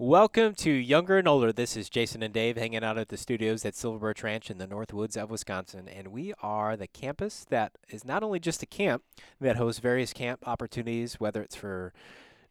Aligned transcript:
Welcome 0.00 0.54
to 0.58 0.70
Younger 0.70 1.18
and 1.18 1.26
Older. 1.26 1.52
This 1.52 1.76
is 1.76 1.90
Jason 1.90 2.22
and 2.22 2.32
Dave 2.32 2.56
hanging 2.56 2.84
out 2.84 2.98
at 2.98 3.08
the 3.08 3.16
studios 3.16 3.64
at 3.64 3.74
Silver 3.74 3.98
Birch 3.98 4.22
Ranch 4.22 4.48
in 4.48 4.58
the 4.58 4.66
North 4.68 4.92
Woods 4.92 5.16
of 5.16 5.28
Wisconsin. 5.28 5.88
And 5.88 6.12
we 6.12 6.32
are 6.40 6.76
the 6.76 6.86
campus 6.86 7.44
that 7.50 7.72
is 7.88 8.04
not 8.04 8.22
only 8.22 8.38
just 8.38 8.62
a 8.62 8.66
camp 8.66 9.02
that 9.40 9.56
hosts 9.56 9.80
various 9.80 10.12
camp 10.12 10.46
opportunities, 10.46 11.14
whether 11.14 11.42
it's 11.42 11.56
for 11.56 11.92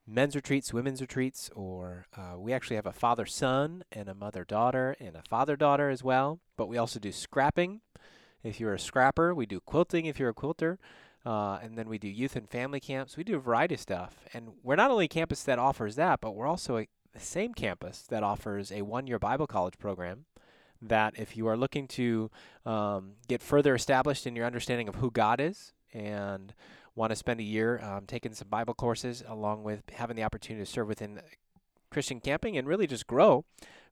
men's 0.05 0.35
retreats, 0.35 0.73
women's 0.73 0.99
retreats, 0.99 1.49
or 1.55 2.07
uh, 2.17 2.37
we 2.37 2.51
actually 2.51 2.75
have 2.75 2.85
a 2.85 2.91
father 2.91 3.25
son 3.25 3.85
and 3.93 4.09
a 4.09 4.13
mother 4.13 4.43
daughter 4.43 4.97
and 4.99 5.15
a 5.15 5.23
father 5.29 5.55
daughter 5.55 5.89
as 5.89 6.03
well. 6.03 6.41
But 6.57 6.67
we 6.67 6.77
also 6.77 6.99
do 6.99 7.13
scrapping. 7.13 7.79
If 8.43 8.59
you're 8.59 8.73
a 8.73 8.79
scrapper, 8.79 9.33
we 9.33 9.45
do 9.45 9.61
quilting 9.61 10.05
if 10.05 10.19
you're 10.19 10.31
a 10.31 10.33
quilter. 10.33 10.79
Uh, 11.25 11.59
and 11.61 11.77
then 11.77 11.87
we 11.87 11.97
do 11.97 12.09
youth 12.09 12.35
and 12.35 12.49
family 12.49 12.81
camps. 12.81 13.15
We 13.15 13.23
do 13.23 13.37
a 13.37 13.39
variety 13.39 13.75
of 13.75 13.81
stuff. 13.81 14.15
And 14.33 14.49
we're 14.63 14.75
not 14.75 14.91
only 14.91 15.05
a 15.05 15.09
campus 15.09 15.43
that 15.43 15.59
offers 15.59 15.95
that, 15.95 16.19
but 16.19 16.35
we're 16.35 16.45
also 16.45 16.77
a 16.77 16.87
the 17.13 17.19
same 17.19 17.53
campus 17.53 18.01
that 18.09 18.23
offers 18.23 18.71
a 18.71 18.81
one 18.81 19.07
year 19.07 19.19
Bible 19.19 19.47
college 19.47 19.77
program. 19.79 20.25
That 20.79 21.17
if 21.17 21.35
you 21.35 21.47
are 21.47 21.57
looking 21.57 21.87
to 21.89 22.29
um, 22.63 23.13
get 23.27 23.41
further 23.41 23.73
established 23.73 24.27
in 24.27 24.35
your 24.35 24.45
understanding 24.45 24.87
of 24.87 24.95
who 24.95 25.09
God 25.09 25.41
is 25.41 25.73
and 25.91 26.53
want 26.93 27.11
to 27.11 27.15
spend 27.15 27.39
a 27.39 27.43
year 27.43 27.79
um, 27.83 28.05
taking 28.05 28.33
some 28.33 28.47
Bible 28.47 28.75
courses 28.75 29.23
along 29.27 29.63
with 29.63 29.81
having 29.93 30.15
the 30.15 30.23
opportunity 30.23 30.63
to 30.63 30.71
serve 30.71 30.87
within 30.87 31.19
Christian 31.89 32.19
camping 32.19 32.57
and 32.57 32.67
really 32.67 32.87
just 32.87 33.07
grow, 33.07 33.45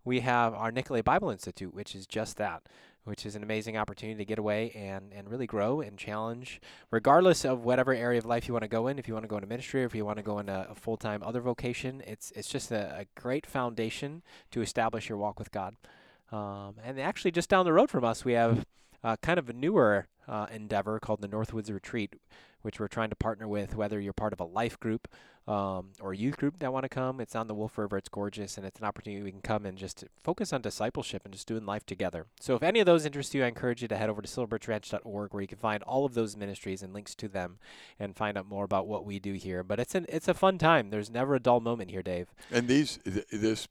we 0.03 0.19
have 0.19 0.53
our 0.53 0.71
Nicolet 0.71 1.05
Bible 1.05 1.29
Institute, 1.29 1.73
which 1.73 1.95
is 1.95 2.05
just 2.05 2.37
that 2.37 2.63
which 3.05 3.25
is 3.25 3.35
an 3.35 3.43
amazing 3.43 3.77
opportunity 3.77 4.17
to 4.17 4.25
get 4.25 4.37
away 4.37 4.71
and, 4.71 5.13
and 5.13 5.29
really 5.29 5.47
grow 5.47 5.79
and 5.79 5.97
challenge, 5.97 6.59
regardless 6.91 7.45
of 7.45 7.63
whatever 7.63 7.93
area 7.93 8.17
of 8.17 8.25
life 8.25 8.47
you 8.47 8.53
want 8.53 8.63
to 8.63 8.67
go 8.67 8.87
in. 8.87 8.99
If 8.99 9.07
you 9.07 9.13
want 9.13 9.23
to 9.23 9.29
go 9.29 9.37
into 9.37 9.47
ministry, 9.47 9.83
or 9.83 9.85
if 9.85 9.95
you 9.95 10.03
want 10.03 10.17
to 10.17 10.23
go 10.23 10.39
into 10.39 10.67
a 10.69 10.75
full 10.75 10.97
time 10.97 11.23
other 11.23 11.39
vocation, 11.39 12.03
it's 12.05 12.31
it's 12.31 12.49
just 12.49 12.71
a, 12.71 12.99
a, 12.99 13.05
great 13.19 13.45
foundation 13.45 14.23
to 14.51 14.61
establish 14.61 15.07
your 15.07 15.17
walk 15.17 15.39
with 15.39 15.51
God. 15.51 15.75
Um, 16.31 16.75
and 16.83 16.99
actually, 16.99 17.31
just 17.31 17.49
down 17.49 17.65
the 17.65 17.73
road 17.73 17.89
from 17.89 18.03
us, 18.03 18.25
we 18.25 18.33
have 18.33 18.65
uh, 19.03 19.15
kind 19.21 19.39
of 19.39 19.49
a 19.49 19.53
newer 19.53 20.07
uh, 20.27 20.47
endeavor 20.51 20.99
called 20.99 21.21
the 21.21 21.27
Northwoods 21.27 21.71
Retreat, 21.71 22.15
which 22.65 22.79
we're 22.79 22.87
trying 22.87 23.11
to 23.11 23.15
partner 23.15 23.47
with, 23.47 23.75
whether 23.75 23.99
you're 23.99 24.11
part 24.11 24.33
of 24.33 24.39
a 24.39 24.45
life 24.45 24.79
group 24.79 25.07
um, 25.47 25.91
or 26.01 26.13
a 26.13 26.17
youth 26.17 26.37
group 26.37 26.57
that 26.59 26.73
want 26.73 26.83
to 26.83 26.89
come. 26.89 27.21
It's 27.21 27.35
on 27.35 27.47
the 27.47 27.53
Wolf 27.53 27.77
River. 27.77 27.97
It's 27.97 28.09
gorgeous, 28.09 28.57
and 28.57 28.65
it's 28.65 28.79
an 28.79 28.85
opportunity 28.85 29.23
we 29.23 29.31
can 29.31 29.41
come 29.41 29.65
and 29.65 29.77
just 29.77 30.03
focus 30.23 30.51
on 30.51 30.61
discipleship 30.61 31.21
and 31.23 31.33
just 31.33 31.47
doing 31.47 31.65
life 31.65 31.85
together. 31.85 32.25
So 32.39 32.55
if 32.55 32.63
any 32.63 32.79
of 32.79 32.87
those 32.87 33.05
interest 33.05 33.35
you, 33.35 33.43
I 33.43 33.47
encourage 33.47 33.83
you 33.83 33.87
to 33.89 33.97
head 33.97 34.09
over 34.09 34.21
to 34.21 34.27
silverbirchranch.org 34.27 35.33
where 35.33 35.41
you 35.41 35.47
can 35.47 35.59
find 35.59 35.83
all 35.83 36.05
of 36.05 36.15
those 36.15 36.35
ministries 36.35 36.81
and 36.81 36.93
links 36.93 37.13
to 37.15 37.27
them 37.27 37.59
and 37.99 38.15
find 38.15 38.37
out 38.37 38.47
more 38.47 38.65
about 38.65 38.87
what 38.87 39.05
we 39.05 39.19
do 39.19 39.33
here. 39.33 39.63
But 39.63 39.79
it's 39.79 39.93
an 39.93 40.07
it's 40.09 40.27
a 40.27 40.33
fun 40.33 40.57
time. 40.57 40.89
There's 40.89 41.11
never 41.11 41.35
a 41.35 41.39
dull 41.39 41.59
moment 41.59 41.91
here, 41.91 42.01
Dave. 42.01 42.33
And 42.51 42.67
these 42.67 42.97
th- 43.05 43.27
this 43.31 43.67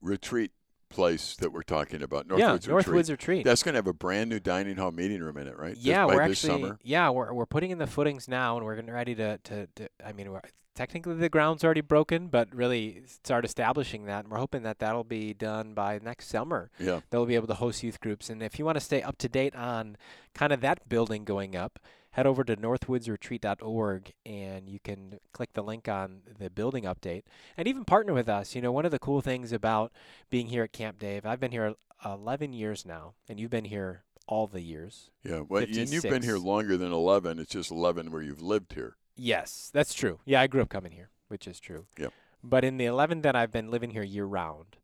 retreat 0.00 0.52
place 0.88 1.36
that 1.36 1.52
we're 1.52 1.62
talking 1.62 2.02
about, 2.02 2.28
Northwoods 2.28 2.38
yeah, 2.38 2.52
Retreat. 2.74 2.86
Northwoods 2.86 3.10
Retreat. 3.10 3.44
That's 3.44 3.62
going 3.62 3.74
to 3.74 3.78
have 3.78 3.86
a 3.86 3.92
brand 3.92 4.30
new 4.30 4.40
dining 4.40 4.76
hall 4.76 4.90
meeting 4.90 5.20
room 5.22 5.36
in 5.36 5.46
it, 5.46 5.58
right? 5.58 5.76
Yeah, 5.76 6.06
this, 6.06 6.14
we're 6.14 6.22
actually 6.22 6.34
summer. 6.34 6.78
yeah 6.82 7.10
we're 7.10 7.32
we're 7.32 7.46
putting 7.46 7.70
in 7.70 7.78
the 7.78 7.86
footings 7.86 8.28
now, 8.28 8.56
and 8.56 8.64
we're 8.64 8.76
getting 8.76 8.92
ready 8.92 9.14
to 9.14 9.38
to, 9.38 9.66
to 9.76 9.88
I 10.04 10.12
mean, 10.12 10.28
technically 10.74 11.14
the 11.14 11.28
ground's 11.28 11.64
already 11.64 11.80
broken, 11.80 12.28
but 12.28 12.54
really 12.54 13.02
start 13.06 13.44
establishing 13.44 14.04
that, 14.06 14.24
and 14.24 14.32
we're 14.32 14.38
hoping 14.38 14.62
that 14.62 14.78
that'll 14.78 15.04
be 15.04 15.34
done 15.34 15.74
by 15.74 15.98
next 16.02 16.28
summer. 16.28 16.70
Yeah, 16.78 17.00
they'll 17.10 17.26
be 17.26 17.34
able 17.34 17.48
to 17.48 17.54
host 17.54 17.82
youth 17.82 18.00
groups, 18.00 18.30
and 18.30 18.42
if 18.42 18.58
you 18.58 18.64
want 18.64 18.76
to 18.76 18.84
stay 18.84 19.02
up 19.02 19.18
to 19.18 19.28
date 19.28 19.54
on 19.54 19.96
kind 20.34 20.52
of 20.52 20.60
that 20.60 20.88
building 20.88 21.24
going 21.24 21.56
up, 21.56 21.78
head 22.18 22.26
over 22.26 22.42
to 22.42 22.56
northwoodsretreat.org 22.56 24.12
and 24.26 24.68
you 24.68 24.80
can 24.80 25.20
click 25.32 25.52
the 25.52 25.62
link 25.62 25.88
on 25.88 26.22
the 26.40 26.50
building 26.50 26.82
update 26.82 27.22
and 27.56 27.68
even 27.68 27.84
partner 27.84 28.12
with 28.12 28.28
us. 28.28 28.56
You 28.56 28.60
know, 28.60 28.72
one 28.72 28.84
of 28.84 28.90
the 28.90 28.98
cool 28.98 29.20
things 29.20 29.52
about 29.52 29.92
being 30.28 30.48
here 30.48 30.64
at 30.64 30.72
Camp 30.72 30.98
Dave, 30.98 31.24
I've 31.24 31.38
been 31.38 31.52
here 31.52 31.74
11 32.04 32.52
years 32.52 32.84
now, 32.84 33.14
and 33.28 33.38
you've 33.38 33.52
been 33.52 33.66
here 33.66 34.02
all 34.26 34.48
the 34.48 34.62
years. 34.62 35.10
Yeah, 35.22 35.42
well, 35.48 35.62
and 35.62 35.88
you've 35.88 36.02
been 36.02 36.24
here 36.24 36.38
longer 36.38 36.76
than 36.76 36.90
11. 36.90 37.38
It's 37.38 37.52
just 37.52 37.70
11 37.70 38.10
where 38.10 38.22
you've 38.22 38.42
lived 38.42 38.72
here. 38.72 38.96
Yes, 39.14 39.70
that's 39.72 39.94
true. 39.94 40.18
Yeah, 40.24 40.40
I 40.40 40.48
grew 40.48 40.62
up 40.62 40.70
coming 40.70 40.92
here, 40.92 41.10
which 41.28 41.46
is 41.46 41.60
true. 41.60 41.86
Yep. 42.00 42.12
But 42.42 42.64
in 42.64 42.78
the 42.78 42.86
11 42.86 43.22
that 43.22 43.36
I've 43.36 43.52
been 43.52 43.70
living 43.70 43.90
here 43.90 44.02
year 44.02 44.24
round, 44.24 44.76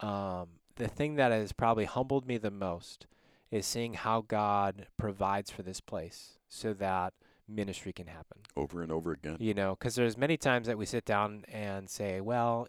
um, 0.00 0.48
the 0.74 0.88
thing 0.88 1.14
that 1.14 1.30
has 1.30 1.52
probably 1.52 1.84
humbled 1.84 2.26
me 2.26 2.38
the 2.38 2.50
most 2.50 3.06
is 3.52 3.66
seeing 3.66 3.94
how 3.94 4.22
God 4.22 4.88
provides 4.96 5.48
for 5.48 5.62
this 5.62 5.80
place 5.80 6.38
so 6.52 6.74
that 6.74 7.14
ministry 7.48 7.92
can 7.92 8.06
happen 8.06 8.38
over 8.56 8.82
and 8.82 8.92
over 8.92 9.12
again. 9.12 9.36
You 9.40 9.54
know, 9.54 9.76
because 9.78 9.94
there's 9.94 10.16
many 10.16 10.36
times 10.36 10.66
that 10.66 10.78
we 10.78 10.86
sit 10.86 11.04
down 11.04 11.44
and 11.50 11.88
say, 11.88 12.20
well, 12.20 12.68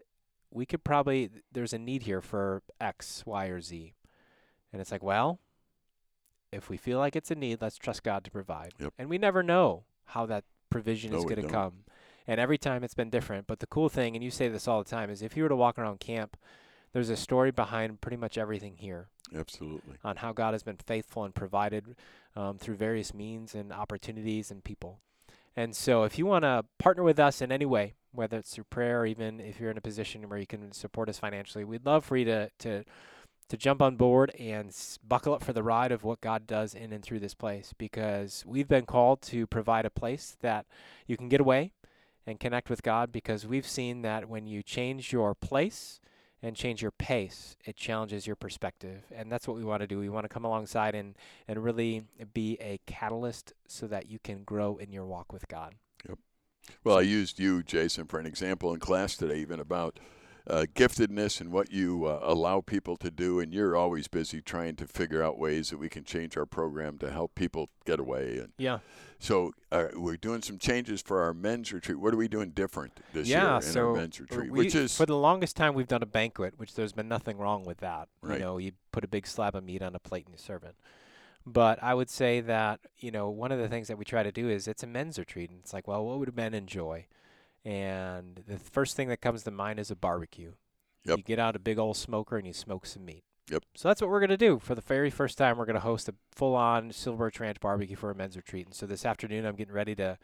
we 0.50 0.66
could 0.66 0.84
probably 0.84 1.30
there's 1.52 1.74
a 1.74 1.78
need 1.78 2.04
here 2.04 2.22
for 2.22 2.64
X, 2.80 3.24
Y, 3.26 3.46
or 3.48 3.62
Z, 3.62 3.94
and 4.72 4.82
it's 4.82 4.92
like, 4.92 5.04
well, 5.04 5.40
if 6.52 6.70
we 6.70 6.78
feel 6.78 7.00
like 7.00 7.16
it's 7.16 7.32
a 7.32 7.36
need, 7.36 7.62
let's 7.62 7.78
trust 7.78 8.04
God 8.04 8.24
to 8.24 8.32
provide. 8.32 8.74
Yep. 8.80 8.94
And 8.98 9.10
we 9.10 9.18
never 9.18 9.44
know 9.44 9.84
how 10.06 10.26
that 10.28 10.46
provision 10.70 11.12
no, 11.12 11.18
is 11.18 11.26
going 11.26 11.42
to 11.42 11.48
come. 11.48 11.84
And 12.26 12.40
every 12.40 12.58
time 12.58 12.84
it's 12.84 12.94
been 12.94 13.10
different. 13.10 13.48
But 13.48 13.60
the 13.60 13.68
cool 13.68 13.90
thing, 13.90 14.16
and 14.16 14.24
you 14.24 14.32
say 14.32 14.48
this 14.48 14.68
all 14.68 14.82
the 14.82 14.90
time, 14.90 15.10
is 15.10 15.22
if 15.22 15.36
you 15.36 15.44
were 15.44 15.50
to 15.50 15.56
walk 15.56 15.78
around 15.78 16.00
camp 16.00 16.38
there's 16.94 17.10
a 17.10 17.18
story 17.18 17.52
behind 17.52 18.00
pretty 18.02 18.18
much 18.18 18.38
everything 18.38 18.78
here. 18.78 19.10
Absolutely. 19.36 19.96
On 20.04 20.18
how 20.18 20.32
God 20.32 20.54
has 20.54 20.64
been 20.64 20.78
faithful 20.78 21.24
and 21.24 21.34
provided 21.34 21.96
um, 22.36 22.58
through 22.58 22.76
various 22.76 23.14
means 23.14 23.56
and 23.56 23.72
opportunities 23.72 24.52
and 24.52 24.64
people. 24.64 25.00
And 25.56 25.76
so, 25.76 26.04
if 26.04 26.18
you 26.18 26.26
want 26.26 26.44
to 26.44 26.66
partner 26.80 27.04
with 27.04 27.20
us 27.20 27.42
in 27.42 27.52
any 27.52 27.66
way, 27.66 27.94
whether 28.12 28.38
it's 28.38 28.54
through 28.54 28.66
prayer 28.66 29.02
or 29.02 29.06
even 29.06 29.40
if 29.40 29.60
you're 29.60 29.72
in 29.72 29.78
a 29.78 29.82
position 29.82 30.28
where 30.30 30.40
you 30.40 30.48
can 30.48 30.72
support 30.72 31.10
us 31.10 31.20
financially, 31.20 31.64
we'd 31.64 31.86
love 31.86 32.06
for 32.06 32.18
you 32.18 32.26
to 32.26 32.50
to 32.60 32.84
to 33.50 33.58
jump 33.58 33.82
on 33.82 33.96
board 33.96 34.34
and 34.40 34.76
buckle 35.08 35.34
up 35.34 35.44
for 35.44 35.54
the 35.54 35.62
ride 35.62 35.92
of 35.92 36.04
what 36.04 36.22
God 36.22 36.48
does 36.48 36.74
in 36.74 36.92
and 36.92 37.04
through 37.04 37.20
this 37.20 37.34
place 37.34 37.74
because 37.78 38.44
we've 38.48 38.68
been 38.68 38.86
called 38.86 39.22
to 39.24 39.46
provide 39.46 39.86
a 39.86 39.92
place 39.92 40.38
that 40.42 40.66
you 41.08 41.18
can 41.18 41.30
get 41.30 41.42
away 41.42 41.72
and 42.26 42.40
connect 42.40 42.70
with 42.70 42.84
God 42.84 43.12
because 43.12 43.46
we've 43.46 43.68
seen 43.68 44.02
that 44.02 44.30
when 44.30 44.48
you 44.48 44.64
change 44.64 45.12
your 45.12 45.36
place, 45.36 46.00
and 46.44 46.58
change 46.58 46.82
your 46.82 46.92
pace, 46.92 47.56
it 47.66 47.78
challenges 47.78 48.28
your 48.28 48.36
perspective. 48.36 49.04
And 49.16 49.32
that's 49.32 49.48
what 49.48 49.56
we 49.56 49.64
want 49.64 49.82
to 49.82 49.88
do. 49.88 49.98
We 49.98 50.10
want 50.10 50.26
to 50.26 50.30
come 50.30 50.44
alongside 50.44 50.94
and, 50.94 51.16
and 51.48 51.64
really 51.64 52.04
be 52.34 52.58
a 52.60 52.80
catalyst 52.86 53.54
so 53.68 53.88
that 53.88 54.10
you 54.10 54.20
can 54.20 54.44
grow 54.44 54.76
in 54.76 54.92
your 54.92 55.06
walk 55.06 55.32
with 55.32 55.48
God. 55.48 55.76
Yep. 56.08 56.20
Well, 56.84 56.98
I 56.98 57.02
used 57.02 57.40
you, 57.40 57.64
Jason, 57.64 58.08
for 58.08 58.20
an 58.20 58.26
example 58.26 58.74
in 58.74 58.82
class 58.82 59.16
today, 59.16 59.38
even 59.38 59.62
about 59.62 60.00
uh, 60.50 60.66
giftedness 60.76 61.40
and 61.40 61.52
what 61.52 61.72
you 61.72 62.06
uh, 62.06 62.20
allow 62.22 62.60
people 62.62 62.98
to 62.98 63.10
do, 63.10 63.40
and 63.40 63.54
you're 63.54 63.76
always 63.76 64.08
busy 64.08 64.42
trying 64.42 64.76
to 64.76 64.88
figure 64.88 65.24
out 65.24 65.40
ways 65.40 65.70
that 65.70 65.78
we 65.78 65.88
can 65.90 66.04
change 66.04 66.36
our 66.36 66.46
program 66.46 66.98
to 66.98 67.12
help 67.12 67.34
people 67.36 67.70
get 67.86 68.00
away. 68.00 68.38
And 68.38 68.50
yeah. 68.58 68.80
So 69.20 69.54
uh, 69.72 69.88
we're 69.94 70.18
doing 70.18 70.42
some 70.42 70.58
changes 70.58 71.02
for 71.02 71.22
our 71.22 71.34
men's 71.34 71.72
retreat. 71.72 71.98
What 71.98 72.14
are 72.14 72.18
we 72.18 72.28
doing 72.28 72.50
different 72.50 73.00
this 73.14 73.30
yeah, 73.30 73.44
year 73.44 73.56
in 73.56 73.62
so 73.62 73.90
our 73.90 73.96
men's 73.96 74.20
retreat? 74.20 74.52
We, 74.52 74.66
which 74.66 74.76
is 74.76 74.98
for 74.98 75.06
the 75.06 75.16
longest 75.16 75.56
time 75.56 75.76
we've 75.76 75.88
done 75.88 76.04
a 76.04 76.08
banquet, 76.08 76.56
which 76.58 76.76
there's 76.76 76.92
been 76.92 77.08
nothing 77.08 77.38
wrong 77.38 77.64
with 77.64 77.78
that. 77.78 78.10
Right. 78.22 78.40
You 78.40 78.40
know, 78.44 78.58
you 78.58 78.74
put 78.92 79.06
a 79.06 79.08
big 79.08 79.26
slab 79.26 79.56
of 79.56 79.64
meat 79.64 79.82
on 79.82 79.96
a 79.96 80.00
plate 80.00 80.26
and 80.26 80.34
you 80.34 80.40
serve 80.40 80.64
it. 80.64 80.76
But 81.46 81.82
I 81.82 81.94
would 81.94 82.10
say 82.10 82.42
that 82.42 82.82
you 82.98 83.12
know 83.12 83.30
one 83.30 83.54
of 83.54 83.60
the 83.60 83.70
things 83.70 83.88
that 83.88 83.98
we 83.98 84.04
try 84.04 84.24
to 84.24 84.32
do 84.32 84.50
is 84.50 84.68
it's 84.68 84.84
a 84.84 84.88
men's 84.88 85.18
retreat, 85.18 85.50
and 85.50 85.60
it's 85.60 85.74
like, 85.74 85.88
well, 85.88 86.06
what 86.06 86.20
would 86.20 86.36
men 86.36 86.54
enjoy? 86.54 87.06
And 87.66 88.44
the 88.48 88.58
first 88.58 88.96
thing 88.96 89.08
that 89.10 89.22
comes 89.22 89.44
to 89.44 89.52
mind 89.52 89.80
is 89.80 89.90
a 89.90 89.96
barbecue. 89.96 90.54
Yep. 91.06 91.18
You 91.18 91.24
get 91.24 91.40
out 91.40 91.56
a 91.56 91.60
big 91.60 91.80
old 91.80 91.98
smoker 91.98 92.38
and 92.38 92.48
you 92.48 92.54
smoke 92.54 92.86
some 92.86 93.06
meat. 93.06 93.24
Yep. 93.52 93.64
So 93.76 93.88
that's 93.88 94.02
what 94.02 94.10
we're 94.10 94.20
going 94.20 94.30
to 94.30 94.38
do. 94.38 94.60
For 94.60 94.74
the 94.74 94.82
very 94.82 95.10
first 95.10 95.38
time, 95.38 95.58
we're 95.58 95.66
going 95.66 95.76
to 95.76 95.82
host 95.82 96.08
a 96.08 96.16
full 96.34 96.56
on 96.56 96.92
Silver 96.92 97.32
Ranch 97.40 97.60
barbecue 97.60 97.96
for 97.96 98.10
a 98.12 98.16
men's 98.16 98.38
retreat. 98.38 98.66
And 98.66 98.76
so 98.76 98.86
this 98.86 99.06
afternoon, 99.06 99.46
I'm 99.46 99.56
getting 99.56 99.74
ready 99.74 99.96
to 99.96 100.18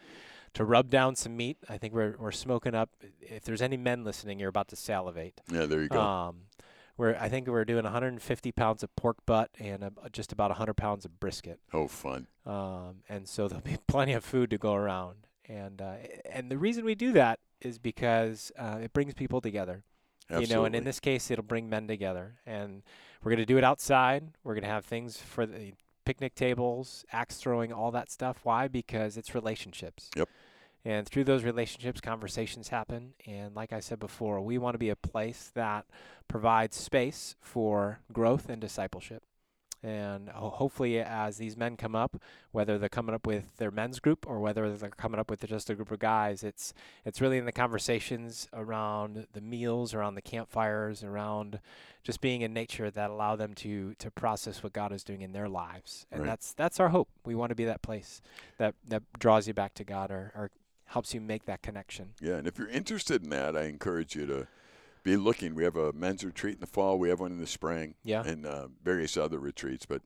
to 0.56 0.66
rub 0.66 0.90
down 0.90 1.16
some 1.16 1.38
meat. 1.38 1.58
I 1.68 1.78
think 1.78 1.94
we're 1.94 2.16
we're 2.18 2.32
smoking 2.32 2.74
up. 2.74 2.90
If 3.22 3.44
there's 3.44 3.62
any 3.62 3.78
men 3.78 4.04
listening, 4.04 4.40
you're 4.40 4.50
about 4.50 4.70
to 4.70 4.76
salivate. 4.76 5.42
Yeah, 5.52 5.66
there 5.66 5.82
you 5.82 5.90
go. 5.90 6.00
Um, 6.00 6.36
we're 6.98 7.16
I 7.16 7.30
think 7.30 7.48
we're 7.48 7.66
doing 7.66 7.84
150 7.84 8.52
pounds 8.54 8.84
of 8.84 8.96
pork 8.96 9.18
butt 9.26 9.50
and 9.60 9.90
just 10.12 10.32
about 10.32 10.50
100 10.52 10.76
pounds 10.76 11.06
of 11.06 11.20
brisket. 11.20 11.60
Oh, 11.74 11.88
fun. 11.88 12.28
Um, 12.46 13.04
and 13.10 13.28
so 13.28 13.48
there'll 13.48 13.62
be 13.62 13.78
plenty 13.88 14.14
of 14.14 14.24
food 14.24 14.50
to 14.52 14.58
go 14.58 14.74
around. 14.74 15.28
And 15.50 15.82
uh, 15.82 15.96
and 16.32 16.50
the 16.50 16.58
reason 16.58 16.86
we 16.86 16.96
do 16.96 17.12
that 17.14 17.40
is 17.60 17.80
because 17.80 18.52
uh, 18.58 18.78
it 18.82 18.94
brings 18.94 19.16
people 19.16 19.42
together. 19.42 19.84
Absolutely. 20.30 20.48
You 20.48 20.56
know, 20.56 20.66
and 20.66 20.76
in 20.76 20.84
this 20.84 21.00
case, 21.00 21.32
it'll 21.32 21.44
bring 21.44 21.70
men 21.70 21.88
together. 21.88 22.36
And 22.46 22.84
we're 23.24 23.32
going 23.32 23.40
to 23.40 23.46
do 23.46 23.58
it 23.58 23.64
outside. 23.64 24.32
We're 24.44 24.54
going 24.54 24.64
to 24.64 24.70
have 24.70 24.86
things 24.86 25.18
for 25.18 25.48
the 25.48 25.74
picnic 26.06 26.36
tables, 26.36 27.04
axe 27.12 27.38
throwing, 27.38 27.74
all 27.74 27.90
that 27.92 28.12
stuff. 28.12 28.40
Why? 28.44 28.68
Because 28.68 29.18
it's 29.18 29.34
relationships. 29.34 30.12
Yep. 30.16 30.30
And 30.86 31.08
through 31.08 31.26
those 31.26 31.44
relationships, 31.44 32.00
conversations 32.00 32.70
happen. 32.70 33.14
And 33.26 33.56
like 33.56 33.74
I 33.74 33.80
said 33.80 34.00
before, 34.00 34.40
we 34.40 34.58
want 34.58 34.76
to 34.76 34.80
be 34.80 34.90
a 34.90 34.96
place 34.96 35.52
that 35.56 35.86
provides 36.28 36.78
space 36.78 37.36
for 37.42 38.00
growth 38.14 38.50
and 38.50 38.62
discipleship. 38.62 39.24
And 39.82 40.28
ho- 40.30 40.50
hopefully, 40.50 41.00
as 41.00 41.38
these 41.38 41.56
men 41.56 41.78
come 41.78 41.96
up, 41.96 42.22
whether 42.52 42.78
they're 42.78 42.90
coming 42.90 43.16
up 43.16 43.26
with 43.26 43.56
their 43.58 43.72
men's 43.72 44.00
group 44.00 44.26
or 44.28 44.40
whether 44.40 44.76
they're 44.76 44.90
coming 44.90 45.20
up 45.20 45.30
with 45.30 45.46
just 45.48 45.70
a 45.70 45.76
group 45.76 45.90
of 45.92 46.00
guys, 46.00 46.44
it's 46.44 46.74
it's 47.06 47.22
really 47.22 47.38
in 47.38 47.46
the 47.46 47.52
conversations 47.54 48.48
around 48.54 49.28
the 49.34 49.42
meals, 49.42 49.94
around 49.94 50.16
the 50.16 50.22
campfires, 50.22 51.04
around 51.04 51.60
just 52.04 52.20
being 52.22 52.42
in 52.42 52.54
nature 52.54 52.92
that 52.92 53.10
allow 53.10 53.36
them 53.38 53.54
to 53.54 53.94
to 54.00 54.12
process 54.12 54.62
what 54.64 54.74
God 54.74 54.92
is 54.92 55.04
doing 55.04 55.22
in 55.22 55.32
their 55.32 55.48
lives. 55.48 56.06
And 56.12 56.22
Right. 56.22 56.28
that's 56.28 56.54
that's 56.54 56.80
our 56.80 56.90
hope. 56.90 57.10
We 57.26 57.36
want 57.36 57.50
to 57.52 57.56
be 57.56 57.66
that 57.66 57.82
place 57.82 58.22
that 58.58 58.76
that 58.88 59.04
draws 59.18 59.48
you 59.48 59.54
back 59.54 59.74
to 59.76 59.84
God 59.86 60.12
or, 60.12 60.32
or 60.36 60.52
helps 60.88 61.14
you 61.14 61.22
make 61.22 61.46
that 61.46 61.62
connection. 61.62 62.16
Yeah, 62.20 62.36
and 62.36 62.48
if 62.48 62.58
you're 62.58 62.68
interested 62.68 63.24
in 63.24 63.30
that, 63.30 63.56
I 63.56 63.64
encourage 63.66 64.16
you 64.16 64.26
to 64.26 64.48
be 65.04 65.18
looking. 65.18 65.56
We 65.56 65.64
have 65.64 65.76
a 65.76 65.94
men's 65.94 66.24
retreat 66.24 66.56
in 66.56 66.60
the 66.62 66.68
fall. 66.68 66.98
We 67.00 67.10
have 67.10 67.20
one 67.20 67.32
in 67.32 67.40
the 67.40 67.48
spring. 67.48 67.96
Yeah. 68.04 68.24
And 68.24 68.46
uh, 68.46 68.68
various 68.84 69.18
other 69.18 69.40
retreats, 69.40 69.86
but 69.86 70.02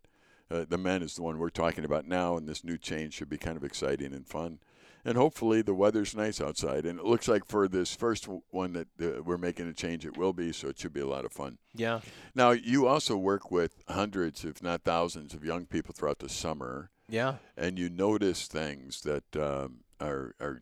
uh, 0.52 0.66
the 0.68 0.78
men 0.78 1.02
is 1.02 1.16
the 1.16 1.24
one 1.24 1.40
we're 1.40 1.50
talking 1.50 1.86
about 1.86 2.06
now, 2.08 2.38
and 2.38 2.48
this 2.48 2.64
new 2.64 2.78
change 2.78 3.14
should 3.16 3.30
be 3.30 3.38
kind 3.38 3.58
of 3.58 3.64
exciting 3.64 4.14
and 4.14 4.28
fun. 4.28 4.60
And 5.06 5.18
hopefully 5.18 5.62
the 5.62 5.74
weather's 5.74 6.16
nice 6.16 6.40
outside, 6.40 6.86
and 6.86 6.98
it 6.98 7.06
looks 7.06 7.28
like 7.28 7.46
for 7.46 7.68
this 7.68 7.94
first 7.94 8.28
one 8.52 8.72
that 8.74 8.88
uh, 9.02 9.22
we're 9.24 9.38
making 9.38 9.68
a 9.68 9.74
change, 9.74 10.06
it 10.06 10.16
will 10.18 10.32
be. 10.32 10.54
So 10.54 10.70
it 10.70 10.80
should 10.80 10.94
be 10.94 11.02
a 11.02 11.08
lot 11.08 11.26
of 11.26 11.34
fun. 11.34 11.58
Yeah. 11.76 12.00
Now 12.36 12.52
you 12.52 12.88
also 12.88 13.18
work 13.18 13.52
with 13.52 13.84
hundreds, 13.90 14.46
if 14.46 14.64
not 14.64 14.84
thousands, 14.84 15.34
of 15.34 15.44
young 15.44 15.66
people 15.66 15.94
throughout 15.94 16.20
the 16.20 16.30
summer 16.30 16.90
Yeah. 17.10 17.36
and 17.58 17.78
you 17.78 17.90
notice 17.90 18.48
things 18.48 19.02
that 19.02 19.36
um, 19.36 19.80
are 20.00 20.36
are 20.40 20.62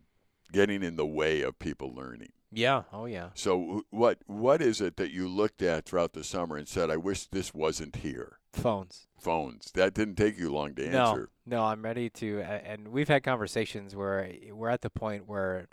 getting 0.51 0.81
in 0.83 0.95
the 0.95 1.05
way 1.05 1.41
of 1.41 1.59
people 1.59 1.93
learning. 1.93 2.31
Yeah. 2.51 2.83
Oh 2.92 3.06
yeah. 3.06 3.30
So 3.33 3.83
what 3.89 4.19
what 4.27 4.62
is 4.62 4.81
it 4.81 4.98
that 4.98 5.12
you 5.12 5.27
looked 5.27 5.62
at 5.62 5.86
throughout 5.86 6.13
the 6.13 6.24
summer 6.24 6.57
and 6.57 6.68
said, 6.68 6.89
"I 6.89 6.98
wish 6.98 7.25
this 7.27 7.53
wasn't 7.53 7.98
here"? 7.98 8.39
Phones. 8.53 9.07
Phones. 9.18 9.71
That 9.75 9.94
didn't 9.94 10.15
take 10.15 10.38
you 10.38 10.51
long 10.51 10.75
to 10.75 10.86
answer. 10.86 11.30
no, 11.45 11.57
no. 11.57 11.63
I'm 11.65 11.81
ready 11.83 12.09
to. 12.09 12.42
And 12.42 12.89
we've 12.89 13.07
had 13.07 13.24
conversations 13.24 13.95
where 13.95 14.30
we're 14.51 14.69
at 14.69 14.81
the 14.81 14.89
point 14.89 15.27
where, 15.27 15.68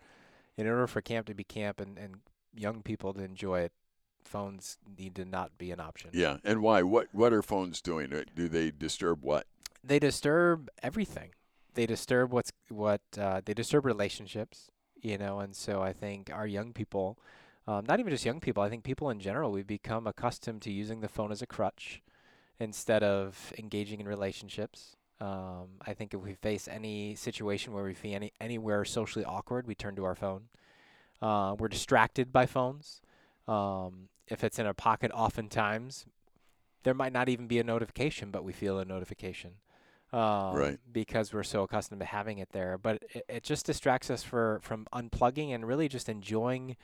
in 0.57 0.67
order 0.69 0.87
for 0.87 1.01
camp 1.01 1.27
to 1.27 1.35
be 1.35 1.43
camp 1.45 1.81
and, 1.81 1.99
and 1.99 2.17
young 2.55 2.83
people 2.83 3.13
to 3.15 3.21
enjoy 3.25 3.61
it, 3.61 3.73
phones 4.25 4.79
need 4.97 5.17
to 5.17 5.25
not 5.25 5.59
be 5.59 5.73
an 5.73 5.81
option. 5.81 6.11
Yeah, 6.13 6.37
and 6.45 6.63
why? 6.63 6.83
What 6.83 7.09
what 7.13 7.33
are 7.33 7.43
phones 7.43 7.83
doing? 7.83 8.13
Uh, 8.13 8.23
Do 8.37 8.49
they 8.49 8.71
disturb 8.71 9.25
what? 9.25 9.47
They 9.83 9.99
disturb 9.99 10.69
everything. 10.83 11.31
They 11.75 11.87
disturb 11.87 12.33
what's 12.33 12.53
what. 12.69 13.01
Uh, 13.19 13.41
they 13.45 13.55
disturb 13.55 13.85
relationships. 13.85 14.71
You 15.01 15.17
know, 15.19 15.41
and 15.41 15.55
so 15.55 15.83
I 15.83 15.93
think 15.93 16.31
our 16.33 16.47
young 16.47 16.73
people, 16.73 17.19
um, 17.67 17.85
not 17.87 18.01
even 18.01 18.11
just 18.11 18.25
young 18.25 18.41
people, 18.41 18.63
I 18.63 18.69
think 18.69 18.83
people 18.83 19.11
in 19.11 19.21
general, 19.21 19.53
we've 19.53 19.67
become 19.67 20.07
accustomed 20.07 20.63
to 20.63 20.73
using 20.73 21.01
the 21.01 21.09
phone 21.09 21.31
as 21.31 21.41
a 21.41 21.47
crutch 21.47 22.03
instead 22.59 23.03
of 23.03 23.53
engaging 23.59 24.01
in 24.01 24.09
relationships. 24.09 24.97
Um, 25.21 25.69
I 25.87 25.95
think 25.95 26.15
if 26.15 26.21
we 26.21 26.35
face 26.35 26.69
any 26.69 27.15
situation 27.15 27.73
where 27.73 27.85
we 27.85 27.95
feel 27.95 28.15
any 28.15 28.33
anywhere 28.41 28.85
socially 28.85 29.25
awkward, 29.25 29.67
we 29.67 29.75
turn 29.75 29.97
to 29.97 30.05
our 30.05 30.15
phone. 30.15 30.49
Uh, 31.21 31.55
we're 31.59 31.69
distracted 31.69 32.33
by 32.33 32.47
phones. 32.47 33.03
Um, 33.47 34.09
if 34.29 34.45
it's 34.45 34.59
in 34.59 34.67
our 34.67 34.75
pocket, 34.75 35.11
oftentimes 35.13 36.07
there 36.85 36.95
might 36.95 37.13
not 37.13 37.29
even 37.29 37.47
be 37.47 37.59
a 37.59 37.65
notification, 37.65 38.31
but 38.31 38.45
we 38.45 38.53
feel 38.53 38.79
a 38.79 38.85
notification. 38.85 39.55
Um, 40.13 40.55
Right. 40.57 40.79
Because 40.91 41.33
we're 41.35 41.43
so 41.43 41.63
accustomed 41.65 42.01
to 42.01 42.07
having 42.07 42.39
it 42.39 42.49
there, 42.53 42.79
but 42.79 43.03
it, 43.15 43.25
it 43.29 43.43
just 43.43 43.67
distracts 43.67 44.11
us 44.11 44.23
for 44.23 44.59
from 44.63 44.87
unplugging 44.93 45.55
and 45.55 45.67
really 45.67 45.89
just 45.89 46.09
enjoying 46.09 46.77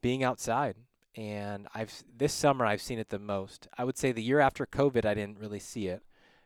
being 0.00 0.22
outside. 0.22 0.76
And 1.16 1.66
I've 1.74 1.92
this 2.16 2.32
summer 2.32 2.64
I've 2.64 2.80
seen 2.82 2.98
it 3.00 3.08
the 3.08 3.18
most. 3.18 3.66
I 3.76 3.84
would 3.84 3.98
say 3.98 4.12
the 4.12 4.22
year 4.22 4.38
after 4.40 4.66
COVID 4.66 5.04
I 5.04 5.14
didn't 5.14 5.40
really 5.40 5.58
see 5.58 5.88
it 5.88 6.02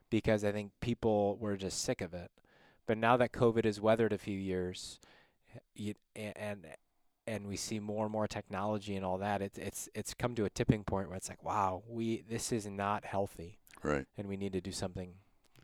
because 0.09 0.45
I 0.45 0.53
think 0.53 0.73
people 0.81 1.37
were 1.37 1.57
just 1.57 1.83
sick 1.83 2.01
of 2.01 2.15
it. 2.15 2.31
But 2.87 2.97
now 2.99 3.17
that 3.19 3.33
COVID 3.33 3.65
has 3.65 3.81
weathered 3.81 4.13
a 4.13 4.19
few 4.19 4.39
years, 4.39 5.01
you, 5.75 5.95
and 6.17 6.67
and 7.27 7.47
we 7.47 7.57
see 7.57 7.79
more 7.81 8.05
and 8.05 8.13
more 8.13 8.27
technology 8.27 8.97
and 8.97 9.05
all 9.05 9.19
that, 9.19 9.43
it's 9.43 9.59
it's 9.59 9.89
it's 9.95 10.15
come 10.15 10.35
to 10.37 10.45
a 10.47 10.51
tipping 10.51 10.85
point 10.85 11.09
where 11.09 11.17
it's 11.19 11.29
like, 11.29 11.45
wow, 11.45 11.83
we 11.87 12.23
this 12.29 12.51
is 12.53 12.67
not 12.67 13.05
healthy, 13.05 13.59
Right. 13.83 14.07
and 14.17 14.27
we 14.29 14.37
need 14.39 14.53
to 14.55 14.61
do 14.63 14.73
something 14.73 15.15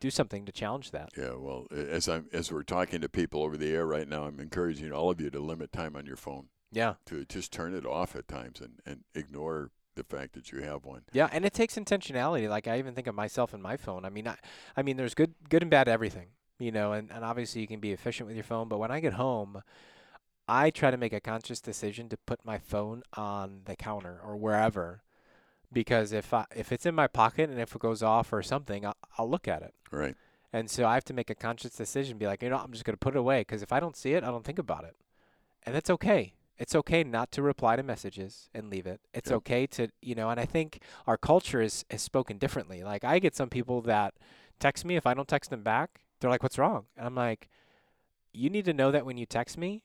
do 0.00 0.10
something 0.10 0.44
to 0.46 0.52
challenge 0.52 0.90
that. 0.90 1.10
Yeah. 1.16 1.34
Well, 1.36 1.66
as 1.70 2.08
I'm 2.08 2.26
as 2.32 2.50
we're 2.50 2.62
talking 2.62 3.00
to 3.00 3.08
people 3.08 3.42
over 3.42 3.56
the 3.56 3.72
air 3.72 3.86
right 3.86 4.08
now, 4.08 4.24
I'm 4.24 4.40
encouraging 4.40 4.92
all 4.92 5.10
of 5.10 5.20
you 5.20 5.30
to 5.30 5.40
limit 5.40 5.72
time 5.72 5.94
on 5.96 6.06
your 6.06 6.16
phone. 6.16 6.48
Yeah. 6.72 6.94
To 7.06 7.24
just 7.24 7.52
turn 7.52 7.74
it 7.74 7.86
off 7.86 8.16
at 8.16 8.28
times 8.28 8.60
and 8.60 8.80
and 8.86 9.04
ignore 9.14 9.70
the 9.94 10.04
fact 10.04 10.32
that 10.34 10.52
you 10.52 10.62
have 10.62 10.84
one. 10.84 11.02
Yeah, 11.12 11.28
and 11.32 11.44
it 11.44 11.52
takes 11.52 11.76
intentionality. 11.76 12.48
Like 12.48 12.66
I 12.66 12.78
even 12.78 12.94
think 12.94 13.06
of 13.06 13.14
myself 13.14 13.52
and 13.52 13.62
my 13.62 13.76
phone. 13.76 14.04
I 14.04 14.10
mean, 14.10 14.26
I, 14.26 14.36
I 14.76 14.82
mean, 14.82 14.96
there's 14.96 15.14
good, 15.14 15.34
good 15.48 15.62
and 15.62 15.70
bad 15.70 15.88
everything, 15.88 16.28
you 16.58 16.72
know. 16.72 16.92
And, 16.92 17.10
and 17.10 17.24
obviously, 17.24 17.60
you 17.60 17.66
can 17.66 17.80
be 17.80 17.92
efficient 17.92 18.26
with 18.26 18.36
your 18.36 18.44
phone. 18.44 18.68
But 18.68 18.78
when 18.78 18.90
I 18.90 19.00
get 19.00 19.14
home, 19.14 19.62
I 20.48 20.70
try 20.70 20.90
to 20.90 20.96
make 20.96 21.12
a 21.12 21.20
conscious 21.20 21.60
decision 21.60 22.08
to 22.08 22.16
put 22.16 22.44
my 22.44 22.58
phone 22.58 23.02
on 23.14 23.62
the 23.64 23.76
counter 23.76 24.20
or 24.24 24.36
wherever, 24.36 25.02
because 25.72 26.12
if 26.12 26.32
I, 26.34 26.46
if 26.54 26.72
it's 26.72 26.86
in 26.86 26.94
my 26.94 27.06
pocket 27.06 27.50
and 27.50 27.60
if 27.60 27.74
it 27.74 27.80
goes 27.80 28.02
off 28.02 28.32
or 28.32 28.42
something, 28.42 28.84
I'll, 28.84 28.96
I'll 29.18 29.30
look 29.30 29.48
at 29.48 29.62
it. 29.62 29.74
Right. 29.90 30.16
And 30.52 30.68
so 30.68 30.86
I 30.86 30.94
have 30.94 31.04
to 31.04 31.14
make 31.14 31.30
a 31.30 31.34
conscious 31.34 31.72
decision, 31.72 32.18
be 32.18 32.26
like, 32.26 32.42
you 32.42 32.50
know, 32.50 32.56
I'm 32.56 32.72
just 32.72 32.84
gonna 32.84 32.96
put 32.96 33.14
it 33.14 33.18
away 33.18 33.42
because 33.42 33.62
if 33.62 33.72
I 33.72 33.80
don't 33.80 33.96
see 33.96 34.14
it, 34.14 34.24
I 34.24 34.28
don't 34.28 34.44
think 34.44 34.58
about 34.58 34.84
it, 34.84 34.96
and 35.64 35.74
that's 35.74 35.90
okay. 35.90 36.34
It's 36.58 36.74
okay 36.74 37.04
not 37.04 37.32
to 37.32 37.42
reply 37.42 37.76
to 37.76 37.82
messages 37.82 38.50
and 38.52 38.68
leave 38.68 38.86
it. 38.86 39.00
It's 39.14 39.32
okay 39.32 39.66
to, 39.68 39.88
you 40.02 40.14
know, 40.14 40.28
and 40.28 40.38
I 40.38 40.44
think 40.44 40.82
our 41.06 41.16
culture 41.16 41.62
is 41.62 41.84
has 41.90 42.02
spoken 42.02 42.36
differently. 42.36 42.82
Like 42.82 43.04
I 43.04 43.18
get 43.18 43.36
some 43.36 43.48
people 43.48 43.80
that 43.82 44.14
text 44.58 44.84
me 44.84 44.96
if 44.96 45.06
I 45.06 45.14
don't 45.14 45.28
text 45.28 45.50
them 45.50 45.62
back, 45.62 46.02
they're 46.18 46.30
like, 46.30 46.42
"What's 46.42 46.58
wrong?" 46.58 46.86
And 46.96 47.06
I'm 47.06 47.14
like, 47.14 47.48
"You 48.32 48.50
need 48.50 48.64
to 48.64 48.74
know 48.74 48.90
that 48.90 49.06
when 49.06 49.16
you 49.16 49.26
text 49.26 49.56
me, 49.56 49.84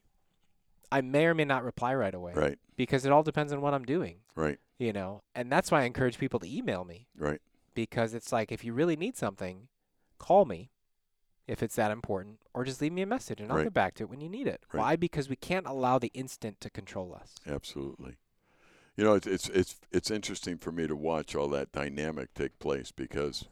I 0.91 1.01
may 1.01 1.25
or 1.25 1.33
may 1.33 1.45
not 1.45 1.63
reply 1.63 1.93
right 1.95 2.13
away 2.13 2.33
Right. 2.33 2.59
because 2.75 3.05
it 3.05 3.11
all 3.11 3.23
depends 3.23 3.51
on 3.53 3.61
what 3.61 3.73
I'm 3.73 3.85
doing, 3.85 4.17
Right. 4.35 4.59
you 4.77 4.93
know. 4.93 5.21
And 5.33 5.51
that's 5.51 5.71
why 5.71 5.81
I 5.81 5.85
encourage 5.85 6.17
people 6.17 6.39
to 6.39 6.47
email 6.57 6.83
me 6.85 7.07
Right. 7.17 7.41
because 7.73 8.13
it's 8.13 8.31
like 8.31 8.51
if 8.51 8.63
you 8.63 8.73
really 8.73 8.95
need 8.95 9.15
something, 9.17 9.67
call 10.17 10.45
me 10.45 10.71
if 11.47 11.61
it's 11.61 11.75
that 11.75 11.91
important, 11.91 12.39
or 12.55 12.63
just 12.63 12.81
leave 12.81 12.91
me 12.93 13.03
a 13.03 13.05
message 13.05 13.39
and 13.39 13.51
I'll 13.51 13.57
Right. 13.57 13.63
get 13.65 13.73
back 13.73 13.93
to 13.95 14.03
it 14.03 14.09
when 14.09 14.19
you 14.21 14.29
need 14.29 14.47
it. 14.47 14.61
Right. 14.73 14.79
Why? 14.81 14.95
Because 14.95 15.29
we 15.29 15.35
can't 15.35 15.67
allow 15.67 15.99
the 15.99 16.11
instant 16.15 16.59
to 16.61 16.69
control 16.71 17.13
us. 17.13 17.35
Absolutely. 17.45 18.15
You 18.95 19.03
know, 19.03 19.13
it's 19.13 19.27
it's 19.27 19.49
it's 19.49 19.75
it's 19.91 20.09
interesting 20.09 20.57
for 20.57 20.71
me 20.71 20.87
to 20.87 20.95
watch 20.95 21.35
all 21.35 21.49
that 21.49 21.71
dynamic 21.71 22.33
take 22.33 22.57
place 22.59 22.91
because, 22.91 23.45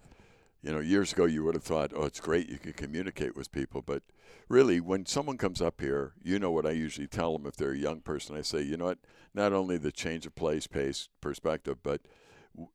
you 0.64 0.72
know, 0.72 0.80
years 0.80 1.12
ago 1.14 1.26
you 1.26 1.44
would 1.44 1.56
have 1.56 1.64
thought, 1.64 1.92
oh, 1.96 2.06
it's 2.06 2.20
great 2.20 2.50
you 2.50 2.58
can 2.58 2.74
communicate 2.74 3.36
with 3.36 3.52
people, 3.52 3.82
but 3.82 4.02
really, 4.50 4.80
when 4.80 5.06
someone 5.06 5.38
comes 5.38 5.62
up 5.62 5.82
here, 5.82 6.14
you 6.24 6.40
know 6.40 6.52
what 6.52 6.66
I 6.66 6.72
usually 6.72 7.08
tell 7.08 7.38
them 7.38 7.46
if 7.46 7.56
they're 7.56 7.72
a 7.74 7.78
young 7.78 8.00
person. 8.02 8.36
I 8.38 8.42
say, 8.42 8.62
you 8.62 8.78
know 8.78 8.86
what? 8.86 9.00
Not 9.34 9.52
only 9.54 9.78
the 9.78 9.92
change 9.92 10.26
of 10.26 10.36
place, 10.36 10.66
pace, 10.68 11.10
perspective, 11.22 11.78
but 11.84 12.02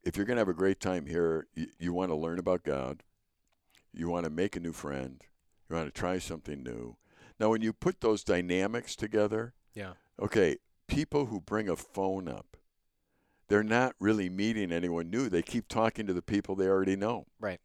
if 0.05 0.17
you're 0.17 0.27
going 0.27 0.37
to 0.37 0.41
have 0.41 0.49
a 0.49 0.55
great 0.55 0.81
time 0.81 1.07
here, 1.07 1.47
you, 1.55 1.67
you 1.79 1.93
want 1.93 2.11
to 2.11 2.17
learn 2.17 2.39
about 2.39 2.63
God, 2.63 3.03
you 3.93 4.09
want 4.09 4.25
to 4.25 4.31
make 4.31 4.55
a 4.57 4.61
new 4.61 4.73
friend, 4.73 5.23
you 5.69 5.77
want 5.77 5.93
to 5.93 5.99
try 5.99 6.19
something 6.19 6.63
new. 6.63 6.97
Now, 7.41 7.49
when 7.51 7.63
you 7.63 7.73
put 7.73 8.01
those 8.01 8.25
dynamics 8.25 8.97
together, 8.97 9.55
Yeah. 9.75 9.93
okay, 10.21 10.57
people 10.89 11.27
who 11.27 11.41
bring 11.41 11.69
a 11.69 11.77
phone 11.77 12.29
up, 12.29 12.57
they're 13.49 13.63
not 13.63 13.95
really 13.99 14.29
meeting 14.29 14.73
anyone 14.73 15.09
new. 15.11 15.29
They 15.29 15.43
keep 15.43 15.69
talking 15.69 16.07
to 16.07 16.13
the 16.13 16.23
people 16.23 16.55
they 16.55 16.67
already 16.67 16.97
know. 16.97 17.27
Right. 17.41 17.61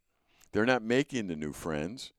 They're 0.54 0.64
not 0.64 0.82
making 0.82 1.26
the 1.26 1.34
new 1.36 1.52
friends. 1.52 2.12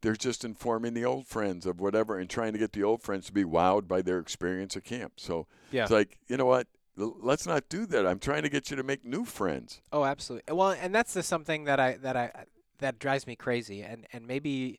They're 0.00 0.14
just 0.16 0.44
informing 0.44 0.94
the 0.94 1.04
old 1.04 1.26
friends 1.26 1.66
of 1.66 1.80
whatever 1.80 2.18
and 2.18 2.30
trying 2.30 2.52
to 2.52 2.58
get 2.58 2.72
the 2.72 2.84
old 2.84 3.02
friends 3.02 3.26
to 3.26 3.32
be 3.32 3.42
wowed 3.44 3.88
by 3.88 4.00
their 4.00 4.20
experience 4.20 4.76
at 4.76 4.84
camp. 4.84 5.14
So 5.16 5.48
Yeah. 5.72 5.82
it's 5.82 5.90
like, 5.90 6.18
you 6.28 6.36
know 6.36 6.46
what? 6.46 6.68
Let's 6.96 7.46
not 7.46 7.68
do 7.68 7.86
that. 7.86 8.06
I'm 8.06 8.20
trying 8.20 8.42
to 8.44 8.48
get 8.48 8.70
you 8.70 8.76
to 8.76 8.82
make 8.84 9.04
new 9.04 9.24
friends. 9.24 9.80
Oh, 9.92 10.04
absolutely. 10.04 10.54
Well, 10.54 10.70
and 10.70 10.94
that's 10.94 11.14
the 11.14 11.22
something 11.24 11.64
that 11.64 11.80
I 11.80 11.94
that 11.96 12.16
I 12.16 12.44
that 12.78 12.98
drives 12.98 13.26
me 13.26 13.36
crazy, 13.36 13.82
and 13.82 14.06
and 14.12 14.26
maybe 14.26 14.78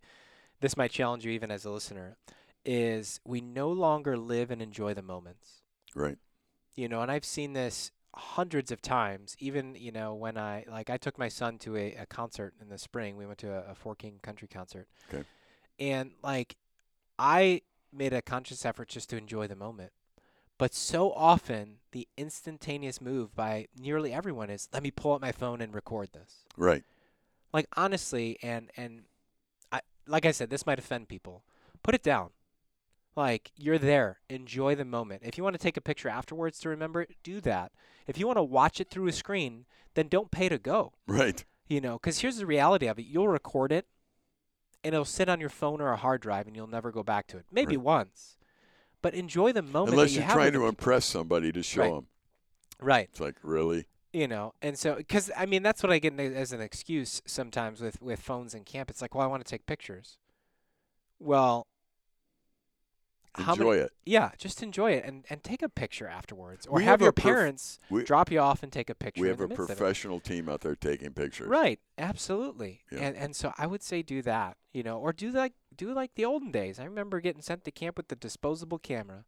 this 0.60 0.78
might 0.78 0.92
challenge 0.92 1.26
you 1.26 1.32
even 1.32 1.52
as 1.52 1.66
a 1.66 1.72
listener, 1.72 2.18
is 2.64 3.20
we 3.26 3.42
no 3.42 3.70
longer 3.72 4.18
live 4.18 4.52
and 4.52 4.62
enjoy 4.62 4.94
the 4.94 5.02
moments. 5.02 5.64
Right. 5.96 6.18
you 6.76 6.88
know 6.88 7.02
and 7.02 7.12
i've 7.12 7.26
seen 7.26 7.52
this 7.54 7.92
hundreds 8.16 8.72
of 8.72 8.82
times 8.82 9.36
even 9.40 9.74
you 9.76 9.92
know 9.92 10.14
when 10.14 10.38
i 10.38 10.66
like 10.70 10.90
i 10.90 10.98
took 10.98 11.18
my 11.18 11.30
son 11.30 11.58
to 11.58 11.78
a, 11.78 11.96
a 11.96 12.06
concert 12.06 12.54
in 12.62 12.68
the 12.68 12.78
spring. 12.78 13.16
We 13.16 13.26
went 13.26 13.38
to 13.40 13.52
a, 13.52 13.72
a 13.72 13.76
four 13.76 13.96
king 13.96 14.20
country 14.22 14.50
concert. 14.50 14.88
Okay. 15.12 15.24
and 15.80 16.12
like 16.22 16.58
i 17.18 17.62
made 17.94 18.12
a 18.14 18.22
conscious 18.22 18.66
effort 18.66 18.90
just 18.90 19.10
to 19.10 19.18
enjoy 19.18 19.48
the 19.48 19.56
moment. 19.56 19.92
But 20.58 20.74
so 20.74 21.12
often 21.14 21.78
the 21.92 22.08
instantaneous 22.18 23.02
move 23.02 23.36
by 23.36 23.68
nearly 23.80 24.14
everyone 24.14 24.50
is 24.50 24.70
let 24.74 24.84
me 24.84 24.92
pull 24.92 25.14
up 25.14 25.22
my 25.22 25.32
phone 25.32 25.62
and 25.62 25.74
record 25.74 26.10
this. 26.14 26.46
Right. 26.58 26.84
like 27.54 27.68
honestly 27.78 28.38
and 28.44 28.72
and 28.76 29.04
i 29.72 29.80
like 30.06 30.26
i 30.26 30.32
said 30.32 30.50
this 30.50 30.66
might 30.66 30.80
offend 30.80 31.08
people. 31.08 31.44
Put 31.82 31.96
it 31.96 32.04
down 32.04 32.32
like 33.16 33.52
you're 33.58 33.78
there 33.78 34.20
enjoy 34.30 34.74
the 34.76 34.86
moment 34.86 35.22
if 35.26 35.38
you 35.38 35.44
want 35.44 35.54
to 35.54 35.62
take 35.62 35.78
a 35.78 35.82
picture 35.82 36.08
afterwards 36.10 36.60
to 36.60 36.70
remember 36.70 37.02
it 37.02 37.16
do 37.24 37.42
that 37.42 37.72
if 38.08 38.18
you 38.18 38.26
want 38.26 38.38
to 38.38 38.44
watch 38.44 38.80
it 38.80 38.90
through 38.90 39.08
a 39.08 39.12
screen 39.12 39.66
then 39.96 40.08
don't 40.08 40.32
pay 40.32 40.48
to 40.50 40.58
go 40.58 40.94
Right. 41.08 41.44
You 41.68 41.80
know, 41.80 41.94
because 41.94 42.20
here's 42.20 42.36
the 42.38 42.46
reality 42.46 42.88
of 42.88 43.00
it: 43.00 43.06
you'll 43.06 43.30
record 43.30 43.72
it, 43.72 43.86
and 44.84 44.94
it'll 44.94 45.06
sit 45.06 45.30
on 45.30 45.40
your 45.40 45.50
phone 45.50 45.80
or 45.80 45.94
a 45.94 45.96
hard 45.96 46.22
drive, 46.22 46.46
and 46.46 46.54
you'll 46.54 46.68
never 46.68 46.92
go 46.92 47.02
back 47.02 47.28
to 47.28 47.38
it. 47.38 47.46
Maybe 47.50 47.78
Right. 47.78 47.86
once, 47.86 48.36
but 49.02 49.14
enjoy 49.14 49.54
the 49.54 49.62
moment. 49.62 49.94
Unless 49.94 50.12
you 50.12 50.16
you're 50.18 50.26
have 50.26 50.36
trying 50.36 50.52
to 50.52 50.68
impress 50.68 51.06
somebody 51.06 51.52
to 51.54 51.64
show 51.64 51.82
Right. 51.82 51.94
them. 51.94 52.08
Right. 52.82 53.10
It's 53.10 53.22
like, 53.22 53.36
really? 53.42 53.86
you 54.14 54.28
know 54.28 54.54
and 54.62 54.78
so 54.78 54.96
because 54.96 55.32
i 55.38 55.46
mean 55.46 55.64
that's 55.64 55.82
what 55.82 55.90
i 55.90 55.98
get 55.98 56.20
as 56.20 56.52
an 56.52 56.60
excuse 56.60 57.22
sometimes 57.26 57.80
with 57.80 58.02
with 58.02 58.20
phones 58.20 58.54
in 58.54 58.66
camp 58.66 58.90
it's 58.90 59.02
like 59.02 59.16
well 59.16 59.24
i 59.24 59.28
want 59.28 59.42
to 59.46 59.50
take 59.50 59.66
pictures 59.66 60.18
well 61.18 61.66
how 63.36 63.56
many, 63.56 63.70
Enjoy 63.70 63.76
it. 63.78 63.92
yeah 64.06 64.32
just 64.38 64.62
enjoy 64.62 64.92
it 64.92 65.06
and 65.06 65.24
and 65.30 65.44
take 65.44 65.62
a 65.62 65.70
picture 65.70 66.08
afterwards. 66.08 66.66
Or 66.66 66.76
We 66.78 66.84
have, 66.84 67.00
have 67.00 67.02
your 67.02 67.12
parents 67.14 67.80
we- 67.90 68.04
drop 68.04 68.30
you 68.32 68.40
off 68.40 68.62
and 68.64 68.72
take 68.72 68.90
a 68.90 68.96
picture 68.96 69.22
We 69.22 69.30
have 69.30 69.40
a 69.40 69.48
professional 69.48 70.20
team 70.20 70.50
out 70.50 70.62
there 70.62 70.76
taking 70.76 71.14
pictures. 71.14 71.48
right. 71.48 71.80
Absolutely. 71.98 72.82
Yeah. 72.92 73.00
and 73.00 73.16
and 73.16 73.36
so 73.36 73.54
i 73.58 73.66
would 73.68 73.82
say 73.84 74.02
do 74.02 74.22
that 74.24 74.58
you 74.74 74.84
know 74.84 74.98
or 75.00 75.14
do 75.14 75.32
like 75.32 75.54
do 75.76 75.94
like 75.94 76.12
the 76.16 76.26
olden 76.26 76.52
days. 76.52 76.80
I 76.80 76.84
remember 76.84 77.20
getting 77.22 77.42
sent 77.42 77.64
to 77.64 77.72
camp 77.72 77.96
with 77.98 78.10
the 78.10 78.16
disposable 78.16 78.78
camera 78.80 79.24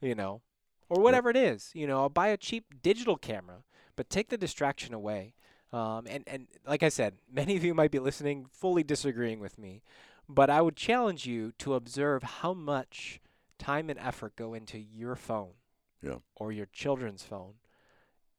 you 0.00 0.14
know 0.14 0.40
or 0.88 1.02
whatever 1.02 1.28
it 1.30 1.36
is 1.36 1.70
you 1.74 1.86
know 1.86 1.98
I'll 2.00 2.08
buy 2.08 2.28
a 2.28 2.36
cheap 2.38 2.64
digital 2.82 3.16
camera 3.16 3.62
but 3.96 4.08
take 4.10 4.28
the 4.30 4.38
distraction 4.38 4.94
away. 4.94 5.34
Um, 5.72 6.06
and 6.08 6.22
and 6.26 6.46
like 6.66 6.82
i 6.82 6.88
said 6.88 7.14
many 7.30 7.56
of 7.56 7.64
you 7.64 7.74
might 7.74 7.90
be 7.90 7.98
listening 7.98 8.46
fully 8.50 8.82
disagreeing 8.84 9.40
with 9.40 9.58
me 9.58 9.82
but 10.28 10.48
i 10.48 10.60
would 10.62 10.76
challenge 10.76 11.26
you 11.26 11.52
to 11.58 11.74
observe 11.74 12.22
how 12.22 12.54
much 12.54 13.20
time 13.64 13.88
and 13.90 13.98
effort 13.98 14.36
go 14.36 14.52
into 14.54 14.78
your 14.78 15.16
phone 15.16 15.54
Yeah. 16.02 16.18
or 16.36 16.52
your 16.52 16.66
children's 16.66 17.22
phone 17.22 17.54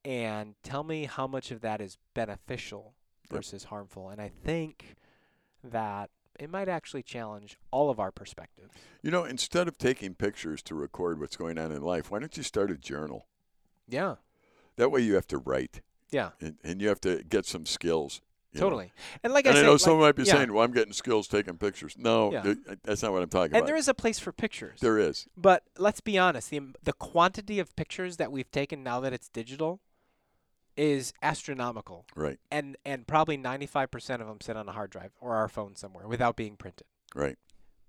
and 0.04 0.54
tell 0.62 0.84
me 0.84 1.06
how 1.06 1.26
much 1.26 1.50
of 1.50 1.60
that 1.62 1.80
is 1.80 1.98
beneficial 2.14 2.94
Yep. 3.30 3.38
versus 3.38 3.64
harmful 3.64 4.08
and 4.08 4.20
i 4.20 4.28
think 4.28 4.94
that 5.64 6.10
it 6.38 6.48
might 6.48 6.68
actually 6.68 7.02
challenge 7.02 7.58
all 7.72 7.90
of 7.90 7.98
our 7.98 8.12
perspectives 8.12 8.72
You 9.02 9.10
know, 9.10 9.24
instead 9.24 9.66
of 9.68 9.78
taking 9.78 10.14
pictures 10.14 10.62
to 10.64 10.74
record 10.76 11.18
what's 11.18 11.36
going 11.36 11.58
on 11.58 11.72
in 11.72 11.82
life, 11.82 12.10
why 12.10 12.18
don't 12.20 12.36
you 12.36 12.42
start 12.44 12.70
a 12.70 12.76
journal? 12.76 13.26
yeah 13.88 14.16
That 14.76 14.90
way 14.92 15.00
you 15.00 15.14
have 15.14 15.26
to 15.28 15.38
write 15.38 15.80
yeah 16.12 16.30
and, 16.40 16.56
and 16.62 16.80
you 16.80 16.86
have 16.88 17.00
to 17.00 17.24
get 17.24 17.46
some 17.46 17.66
skills. 17.66 18.20
You 18.52 18.60
know. 18.60 18.66
totally 18.66 18.92
and 19.22 19.32
like 19.32 19.46
And 19.46 19.54
i 19.54 19.58
I 19.58 19.60
said 19.60 19.66
know 19.66 19.72
like- 19.72 19.80
someone 19.80 20.00
might 20.02 20.16
be 20.16 20.22
yeah. 20.24 20.34
saying, 20.34 20.52
well, 20.52 20.64
I'm 20.64 20.72
getting 20.72 20.92
skills 20.92 21.28
taking 21.28 21.56
pictures. 21.58 21.94
No, 21.98 22.32
Yeah. 22.32 22.42
th- 22.42 22.58
uh, 22.68 22.74
that's 22.84 23.02
not 23.02 23.12
what 23.12 23.22
I'm 23.22 23.28
talking 23.28 23.46
and 23.46 23.50
about. 23.52 23.58
And 23.60 23.68
there 23.68 23.76
is 23.76 23.88
a 23.88 23.94
place 23.94 24.18
for 24.18 24.32
pictures 24.32 24.80
there 24.80 24.98
is. 24.98 25.26
But 25.36 25.64
let's 25.78 26.00
be 26.00 26.16
honest, 26.18 26.50
the 26.50 26.60
the 26.82 26.92
quantity 26.92 27.58
of 27.58 27.74
pictures 27.76 28.16
that 28.18 28.30
we've 28.32 28.50
taken 28.50 28.82
now 28.82 29.00
that 29.00 29.12
it's 29.12 29.28
digital 29.28 29.80
is 30.76 31.12
astronomical. 31.22 32.04
Right, 32.14 32.38
And 32.50 32.76
and 32.84 33.06
probably 33.06 33.38
95% 33.38 34.20
of 34.20 34.26
them 34.26 34.40
sit 34.42 34.56
on 34.56 34.68
a 34.68 34.72
hard 34.72 34.90
drive 34.90 35.12
or 35.20 35.34
our 35.34 35.48
phone 35.48 35.74
somewhere 35.74 36.06
without 36.06 36.36
being 36.36 36.56
printed. 36.56 36.86
right. 37.14 37.38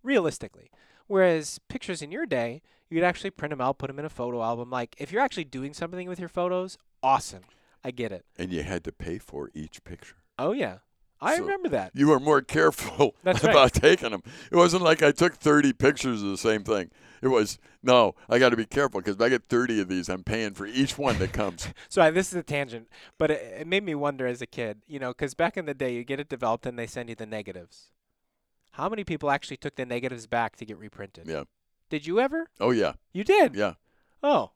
Realistically. 0.03 0.71
Whereas 1.07 1.59
pictures 1.69 2.01
in 2.01 2.11
your 2.11 2.25
day, 2.25 2.61
you'd 2.89 3.03
actually 3.03 3.29
print 3.31 3.49
them 3.51 3.59
out, 3.61 3.77
put 3.77 3.87
them 3.87 3.99
in 3.99 4.05
a 4.05 4.09
photo 4.09 4.41
album. 4.41 4.69
Like 4.69 4.95
if 4.97 5.11
you're 5.11 5.21
actually 5.21 5.43
doing 5.45 5.73
something 5.73 6.07
with 6.07 6.19
your 6.19 6.29
photos, 6.29 6.77
awesome. 7.03 7.43
I 7.83 7.91
get 7.91 8.11
it. 8.13 8.25
And 8.37 8.51
you 8.53 8.63
had 8.63 8.83
to 8.85 8.91
pay 8.93 9.17
for 9.17 9.49
each 9.53 9.83
picture. 9.83 10.15
Oh 10.39 10.51
yeah. 10.51 10.77
I 11.19 11.37
So- 11.37 11.41
remember 11.43 11.69
that. 11.69 11.91
You 11.95 12.07
were 12.09 12.19
more 12.19 12.41
careful 12.41 13.15
That's 13.23 13.43
right. 13.43 13.51
about 13.51 13.73
taking 13.73 14.11
them. 14.11 14.21
It 14.51 14.55
wasn't 14.55 14.83
like 14.83 15.01
I 15.01 15.11
took 15.11 15.33
30 15.35 15.73
pictures 15.73 16.21
of 16.21 16.29
the 16.29 16.37
same 16.37 16.63
thing. 16.63 16.91
It 17.23 17.29
was, 17.29 17.57
no, 17.81 18.13
I 18.29 18.37
got 18.37 18.49
to 18.49 18.55
be 18.55 18.67
careful 18.67 18.99
because 19.01 19.15
if 19.15 19.21
I 19.21 19.29
get 19.29 19.49
30 19.49 19.81
of 19.81 19.87
these, 19.87 20.07
I'm 20.09 20.23
paying 20.23 20.53
for 20.53 20.67
each 20.67 20.99
one 20.99 21.17
that 21.17 21.33
comes. 21.33 21.67
So 21.89 22.03
I, 22.03 22.11
this 22.11 22.27
is 22.31 22.35
a 22.35 22.43
tangent, 22.43 22.87
but 23.17 23.31
it, 23.31 23.61
it 23.61 23.67
made 23.67 23.83
me 23.83 23.95
wonder 23.95 24.27
as 24.27 24.39
a 24.43 24.45
kid, 24.45 24.83
you 24.85 24.99
know, 24.99 25.09
because 25.09 25.33
back 25.33 25.57
in 25.57 25.65
the 25.65 25.73
day, 25.73 25.95
you 25.95 26.03
get 26.03 26.19
it 26.19 26.29
developed 26.29 26.67
and 26.67 26.77
they 26.77 26.85
send 26.85 27.09
you 27.09 27.15
the 27.15 27.25
negatives. 27.25 27.87
How 28.71 28.87
many 28.87 29.03
people 29.03 29.31
actually 29.31 29.57
took 29.57 29.75
the 29.75 29.85
negatives 29.87 30.27
back 30.27 30.55
to 30.57 30.65
get 30.65 30.77
reprinted? 30.77 31.25
Yeah. 31.27 31.45
Did 31.89 32.05
you 32.05 32.19
ever? 32.19 32.47
Oh, 32.59 32.69
yeah. 32.69 32.93
You 33.11 33.23
did. 33.23 33.55
Yeah. 33.55 33.73
Oh, 34.21 34.51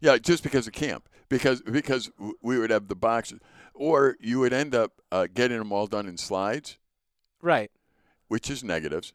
Yeah, 0.00 0.16
just 0.16 0.42
because 0.42 0.66
of 0.66 0.72
camp, 0.72 1.08
because 1.28 1.60
because 1.60 2.10
we 2.42 2.58
would 2.58 2.70
have 2.70 2.88
the 2.88 2.94
boxes, 2.94 3.40
or 3.76 4.16
you 4.20 4.40
would 4.40 4.52
end 4.52 4.74
up 4.74 5.00
uh, 5.12 5.26
getting 5.32 5.58
them 5.58 5.72
all 5.72 5.86
done 5.86 6.06
in 6.06 6.16
slides, 6.16 6.78
right. 7.42 7.70
which 8.28 8.50
is 8.50 8.64
negatives, 8.64 9.12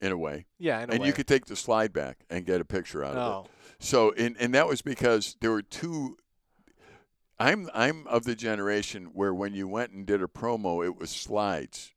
in 0.00 0.12
a 0.12 0.16
way, 0.16 0.46
Yeah, 0.58 0.80
in 0.82 0.90
a 0.90 0.92
and 0.94 1.00
way. 1.02 1.06
you 1.06 1.12
could 1.12 1.26
take 1.26 1.46
the 1.46 1.56
slide 1.56 1.92
back 1.92 2.24
and 2.30 2.44
get 2.46 2.60
a 2.60 2.64
picture 2.64 3.04
out 3.04 3.16
of 3.16 3.16
it. 3.16 3.48
Oh, 3.48 3.50
So, 3.78 4.12
and 4.12 4.36
and 4.38 4.54
that 4.54 4.66
was 4.68 4.82
because 4.82 5.36
there 5.40 5.50
were 5.50 5.62
two. 5.62 6.16
I'm 7.38 7.68
I'm 7.74 8.06
of 8.06 8.24
the 8.24 8.34
generation 8.34 9.10
where 9.12 9.34
when 9.34 9.54
you 9.54 9.66
went 9.66 9.90
and 9.92 10.06
did 10.06 10.22
a 10.22 10.26
promo, 10.26 10.84
it 10.84 10.96
was 10.98 11.10
slides. 11.10 11.92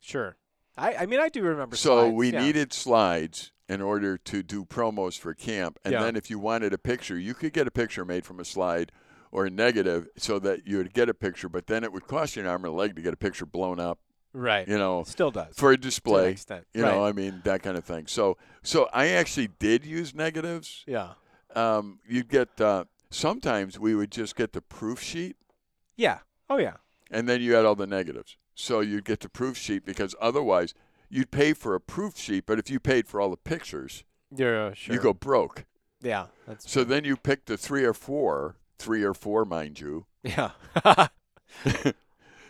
sure. 0.00 0.36
I, 0.76 0.94
I 0.96 1.06
mean, 1.06 1.20
I 1.20 1.28
do 1.28 1.42
remember. 1.42 1.76
So 1.76 2.00
slides, 2.02 2.14
we 2.14 2.32
yeah. 2.32 2.44
needed 2.44 2.72
slides 2.72 3.52
in 3.68 3.80
order 3.80 4.18
to 4.18 4.42
do 4.42 4.64
promos 4.64 5.16
for 5.16 5.32
camp. 5.32 5.78
And 5.84 5.92
Yeah. 5.92 6.02
then 6.02 6.16
if 6.16 6.28
you 6.30 6.38
wanted 6.40 6.72
a 6.74 6.78
picture, 6.78 7.16
you 7.16 7.32
could 7.32 7.52
get 7.52 7.66
a 7.68 7.70
picture 7.70 8.04
made 8.04 8.26
from 8.26 8.40
a 8.40 8.44
slide 8.44 8.90
or 9.34 9.46
a 9.46 9.50
negative 9.50 10.06
so 10.16 10.38
that 10.38 10.64
you 10.64 10.76
would 10.78 10.92
get 10.94 11.08
a 11.08 11.14
picture, 11.14 11.48
but 11.48 11.66
then 11.66 11.82
it 11.82 11.92
would 11.92 12.06
cost 12.06 12.36
you 12.36 12.42
an 12.42 12.48
arm 12.48 12.64
and 12.64 12.72
a 12.72 12.76
leg 12.76 12.94
to 12.94 13.02
get 13.02 13.12
a 13.12 13.16
picture 13.16 13.44
blown 13.44 13.80
up, 13.80 13.98
right. 14.32 14.68
you 14.68 14.78
know, 14.78 15.02
Still 15.04 15.32
does 15.32 15.56
for 15.56 15.72
a 15.72 15.76
display. 15.76 16.36
You 16.72 16.82
right. 16.84 16.94
know, 16.94 17.04
I 17.04 17.10
mean 17.10 17.40
that 17.44 17.60
kind 17.62 17.76
of 17.76 17.84
thing. 17.84 18.06
So, 18.06 18.36
so 18.62 18.88
I 18.92 19.08
actually 19.08 19.48
did 19.58 19.84
use 19.84 20.14
negatives. 20.14 20.84
yeah. 20.86 21.14
Um, 21.56 21.98
you'd 22.08 22.28
get 22.28 22.60
uh, 22.60 22.84
sometimes 23.10 23.78
we 23.78 23.94
would 23.94 24.10
just 24.12 24.36
get 24.36 24.52
the 24.52 24.60
proof 24.62 25.00
sheet, 25.02 25.36
Yeah. 25.96 26.18
Oh 26.48 26.58
yeah. 26.58 26.76
and 27.10 27.28
then 27.28 27.40
you 27.42 27.54
had 27.54 27.64
all 27.64 27.74
the 27.74 27.86
negatives. 27.86 28.36
So 28.54 28.80
you'd 28.80 29.04
get 29.04 29.18
the 29.20 29.28
proof 29.28 29.56
sheet 29.56 29.84
because 29.84 30.14
otherwise 30.20 30.74
you'd 31.10 31.30
pay 31.32 31.52
for 31.54 31.74
a 31.74 31.80
proof 31.80 32.16
sheet, 32.16 32.44
but 32.46 32.58
if 32.60 32.70
you 32.70 32.78
paid 32.80 33.08
for 33.08 33.20
all 33.20 33.30
the 33.30 33.36
pictures, 33.36 34.04
Yeah. 34.30 34.72
Sure. 34.74 34.94
you 34.94 35.00
go 35.00 35.12
broke. 35.12 35.64
Yeah. 36.02 36.26
That's 36.46 36.70
So 36.70 36.82
true. 36.82 36.90
then 36.92 37.04
you 37.04 37.16
pick 37.16 37.46
the 37.46 37.56
three 37.56 37.84
or 37.84 37.94
four, 37.94 38.56
three 38.78 39.02
or 39.02 39.14
four, 39.14 39.44
mind 39.44 39.80
you, 39.80 40.06
yeah. 40.22 40.50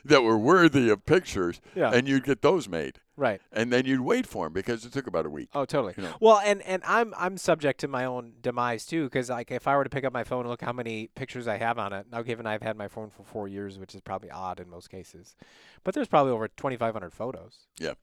that 0.05 0.23
were 0.23 0.37
worthy 0.37 0.91
of 0.91 1.07
pictures, 1.07 1.61
yeah. 1.75 1.91
and 1.91 2.07
you'd 2.07 2.25
get 2.25 2.43
those 2.43 2.69
made, 2.69 3.01
right. 3.17 3.41
and 3.53 3.73
then 3.73 3.87
you'd 3.87 4.01
wait 4.01 4.27
for 4.27 4.47
them 4.47 4.53
because 4.53 4.85
it 4.85 4.93
took 4.93 5.07
about 5.07 5.27
a 5.27 5.31
week. 5.31 5.49
Oh, 5.55 5.65
totally. 5.65 5.95
You 5.97 6.05
know. 6.05 6.15
Well, 6.21 6.41
and 6.45 6.63
and 6.63 6.83
I'm 6.87 7.15
I'm 7.17 7.37
subject 7.37 7.81
to 7.81 7.89
my 7.89 8.05
own 8.05 8.35
demise 8.41 8.85
too, 8.85 9.05
because 9.05 9.31
like 9.31 9.51
if 9.51 9.67
I 9.67 9.77
were 9.77 9.85
to 9.85 9.91
pick 9.91 10.05
up 10.05 10.13
my 10.13 10.25
phone 10.25 10.41
and 10.41 10.51
look 10.51 10.63
how 10.63 10.73
many 10.73 11.09
pictures 11.15 11.49
I 11.49 11.57
have 11.57 11.79
on 11.79 11.93
it, 11.93 12.07
now 12.11 12.23
given 12.23 12.47
I've 12.47 12.63
had 12.63 12.77
my 12.77 12.89
phone 12.89 13.11
for 13.11 13.25
four 13.25 13.49
years, 13.49 13.79
which 13.79 13.95
is 13.95 14.01
probably 14.01 14.31
odd 14.31 14.61
in 14.61 14.69
most 14.69 14.91
cases, 14.91 15.37
but 15.83 15.95
there's 15.95 16.09
probably 16.09 16.33
over 16.33 16.49
2,500 16.49 17.13
photos. 17.13 17.67
Yeah. 17.79 17.95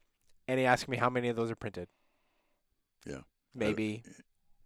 And 0.47 0.59
he 0.59 0.65
asked 0.65 0.87
me 0.87 0.97
how 0.97 1.09
many 1.09 1.29
of 1.29 1.35
those 1.35 1.51
are 1.51 1.55
printed. 1.55 1.87
Yeah. 3.05 3.21
Maybe, 3.53 4.03
uh, 4.05 4.11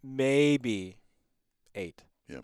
maybe 0.02 0.96
eight. 1.74 2.02
Yeah. 2.28 2.40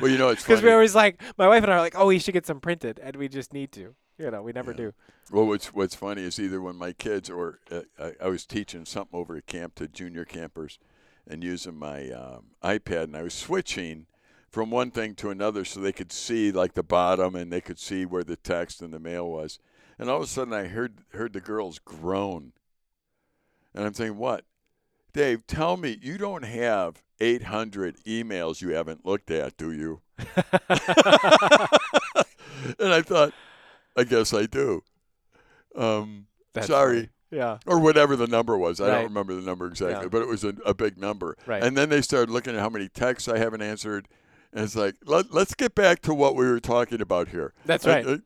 Well, 0.00 0.10
you 0.10 0.18
know, 0.18 0.30
it's 0.30 0.42
Because 0.44 0.60
funny. 0.60 0.68
we 0.68 0.72
always 0.72 0.94
like 0.94 1.20
my 1.38 1.46
wife 1.48 1.62
and 1.62 1.72
I 1.72 1.76
are 1.76 1.80
like, 1.80 1.94
oh, 1.96 2.06
we 2.06 2.18
should 2.18 2.34
get 2.34 2.46
some 2.46 2.60
printed, 2.60 2.98
and 3.02 3.16
we 3.16 3.28
just 3.28 3.52
need 3.52 3.72
to. 3.72 3.94
You 4.18 4.30
know, 4.30 4.42
we 4.42 4.52
never 4.52 4.72
Yeah. 4.72 4.76
do. 4.76 4.94
Well, 5.30 5.46
what's 5.46 5.72
what's 5.72 5.94
funny 5.94 6.22
is 6.22 6.38
either 6.40 6.60
when 6.60 6.76
my 6.76 6.92
kids 6.92 7.30
or 7.30 7.60
uh, 7.70 7.82
I, 7.98 8.12
I 8.24 8.28
was 8.28 8.44
teaching 8.44 8.84
something 8.84 9.18
over 9.18 9.36
at 9.36 9.46
camp 9.46 9.74
to 9.76 9.88
junior 9.88 10.24
campers, 10.24 10.78
and 11.26 11.44
using 11.44 11.76
my 11.76 12.10
um, 12.10 12.46
iPad, 12.62 13.04
and 13.04 13.16
I 13.16 13.22
was 13.22 13.34
switching 13.34 14.06
from 14.50 14.70
one 14.70 14.90
thing 14.90 15.14
to 15.16 15.30
another 15.30 15.64
so 15.64 15.78
they 15.80 15.92
could 15.92 16.10
see 16.12 16.50
like 16.50 16.74
the 16.74 16.82
bottom 16.82 17.36
and 17.36 17.52
they 17.52 17.60
could 17.60 17.78
see 17.78 18.04
where 18.04 18.24
the 18.24 18.36
text 18.36 18.82
and 18.82 18.92
the 18.92 18.98
mail 18.98 19.30
was, 19.30 19.58
and 19.98 20.10
all 20.10 20.16
of 20.18 20.24
a 20.24 20.26
sudden 20.26 20.52
I 20.52 20.64
heard 20.64 21.04
heard 21.12 21.32
the 21.32 21.40
girls 21.40 21.78
groan, 21.78 22.52
and 23.74 23.84
I'm 23.86 23.94
saying, 23.94 24.16
"What, 24.16 24.44
Dave? 25.12 25.46
Tell 25.46 25.76
me 25.76 25.98
you 26.02 26.18
don't 26.18 26.44
have 26.44 27.02
800 27.20 27.96
emails 28.04 28.60
you 28.60 28.70
haven't 28.70 29.04
looked 29.06 29.30
at, 29.30 29.56
do 29.56 29.72
you?" 29.72 30.00
and 32.78 32.92
I 32.92 33.02
thought, 33.02 33.32
I 33.96 34.04
guess 34.04 34.32
I 34.34 34.46
do. 34.46 34.82
Um, 35.74 36.26
sorry. 36.62 36.96
funny. 36.96 37.08
Yeah. 37.32 37.58
or 37.64 37.78
whatever 37.78 38.16
the 38.16 38.26
number 38.26 38.58
was. 38.58 38.80
I 38.80 38.88
Right. 38.88 38.94
don't 38.96 39.04
remember 39.04 39.34
the 39.36 39.42
number 39.42 39.68
exactly, 39.68 40.06
Yeah. 40.06 40.08
but 40.08 40.20
it 40.22 40.26
was 40.26 40.42
a, 40.42 40.48
a 40.66 40.74
big 40.74 40.98
number. 40.98 41.36
Right. 41.46 41.62
And 41.62 41.76
then 41.76 41.88
they 41.88 42.02
started 42.02 42.28
looking 42.32 42.54
at 42.56 42.60
how 42.60 42.68
many 42.70 42.88
texts 42.88 43.28
I 43.28 43.38
haven't 43.38 43.62
answered. 43.62 44.08
And 44.52 44.64
it's 44.64 44.74
like, 44.74 44.96
Let, 45.04 45.32
let's 45.32 45.54
get 45.54 45.76
back 45.76 46.02
to 46.02 46.12
what 46.14 46.34
we 46.34 46.44
were 46.48 46.58
talking 46.58 47.00
about 47.00 47.28
here. 47.28 47.52
That's 47.64 47.86
I- 47.86 48.02
right. 48.02 48.06
I- 48.08 48.18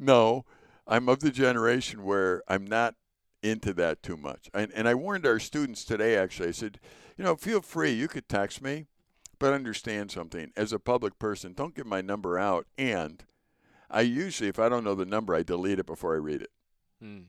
no, 0.00 0.46
I'm 0.84 1.08
of 1.08 1.20
the 1.20 1.30
generation 1.30 2.02
where 2.02 2.42
I'm 2.48 2.66
not 2.66 2.96
into 3.42 3.72
that 3.74 4.02
too 4.02 4.16
much. 4.16 4.48
And, 4.54 4.70
and 4.74 4.86
I 4.88 4.94
warned 4.94 5.26
our 5.26 5.38
students 5.38 5.84
today, 5.84 6.16
actually, 6.16 6.48
I 6.48 6.52
said, 6.52 6.78
you 7.16 7.24
know, 7.24 7.36
feel 7.36 7.60
free. 7.62 7.90
You 7.92 8.08
could 8.08 8.28
text 8.28 8.62
me, 8.62 8.86
but 9.38 9.52
understand 9.52 10.10
something. 10.10 10.52
As 10.56 10.72
a 10.72 10.78
public 10.78 11.18
person, 11.18 11.52
don't 11.54 11.74
give 11.74 11.86
my 11.86 12.00
number 12.00 12.38
out. 12.38 12.66
And 12.78 13.24
I 13.90 14.02
usually, 14.02 14.48
if 14.48 14.58
I 14.58 14.68
don't 14.68 14.84
know 14.84 14.94
the 14.94 15.04
number, 15.06 15.34
I 15.34 15.42
delete 15.42 15.78
it 15.78 15.86
before 15.86 16.14
I 16.14 16.18
read 16.18 16.42
it. 16.42 16.50
Mm. 17.02 17.24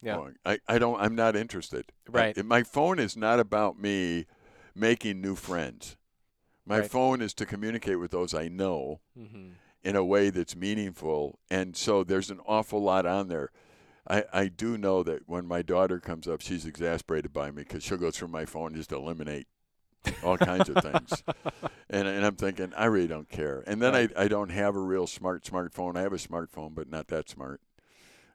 Yeah. 0.00 0.16
Oh, 0.16 0.30
I, 0.44 0.58
I 0.68 0.78
don't 0.78 1.00
I'm 1.00 1.14
not 1.16 1.34
interested. 1.36 1.86
Right. 2.08 2.36
I- 2.38 2.42
my 2.42 2.62
phone 2.62 2.98
is 2.98 3.16
not 3.16 3.40
about 3.40 3.78
me 3.80 4.26
making 4.74 5.20
new 5.20 5.34
friends. 5.34 5.96
My 6.64 6.80
Right. 6.80 6.90
phone 6.90 7.20
is 7.20 7.34
to 7.34 7.46
communicate 7.46 7.98
with 7.98 8.10
those 8.12 8.32
I 8.34 8.48
know 8.48 9.00
Mm-hmm. 9.18 9.48
in 9.82 9.96
a 9.96 10.04
way 10.04 10.30
that's 10.30 10.54
meaningful. 10.54 11.38
And 11.50 11.76
so 11.76 12.04
there's 12.04 12.30
an 12.30 12.40
awful 12.46 12.80
lot 12.82 13.06
on 13.06 13.28
there. 13.28 13.50
I, 14.08 14.24
I 14.32 14.48
do 14.48 14.78
know 14.78 15.02
that 15.02 15.28
when 15.28 15.46
my 15.46 15.60
daughter 15.62 16.00
comes 16.00 16.26
up, 16.26 16.40
she's 16.40 16.64
exasperated 16.64 17.32
by 17.32 17.50
me 17.50 17.62
because 17.62 17.82
she'll 17.82 17.98
go 17.98 18.10
through 18.10 18.28
my 18.28 18.46
phone 18.46 18.68
and 18.68 18.76
just 18.76 18.90
eliminate 18.92 19.46
all 20.22 20.38
kinds 20.38 20.68
of 20.68 20.76
things. 20.82 21.22
And, 21.90 22.06
and 22.06 22.22
I'm 22.26 22.36
thinking, 22.36 22.74
I 22.76 22.84
really 22.84 23.06
don't 23.08 23.30
care. 23.30 23.64
And 23.66 23.80
then 23.80 23.94
Right. 23.94 24.10
I, 24.14 24.24
I 24.24 24.28
don't 24.28 24.50
have 24.50 24.76
a 24.76 24.80
real 24.80 25.06
smart 25.06 25.42
smartphone. 25.44 25.96
I 25.96 26.02
have 26.02 26.12
a 26.12 26.16
smartphone, 26.16 26.74
but 26.74 26.90
not 26.90 27.08
that 27.08 27.30
smart. 27.30 27.62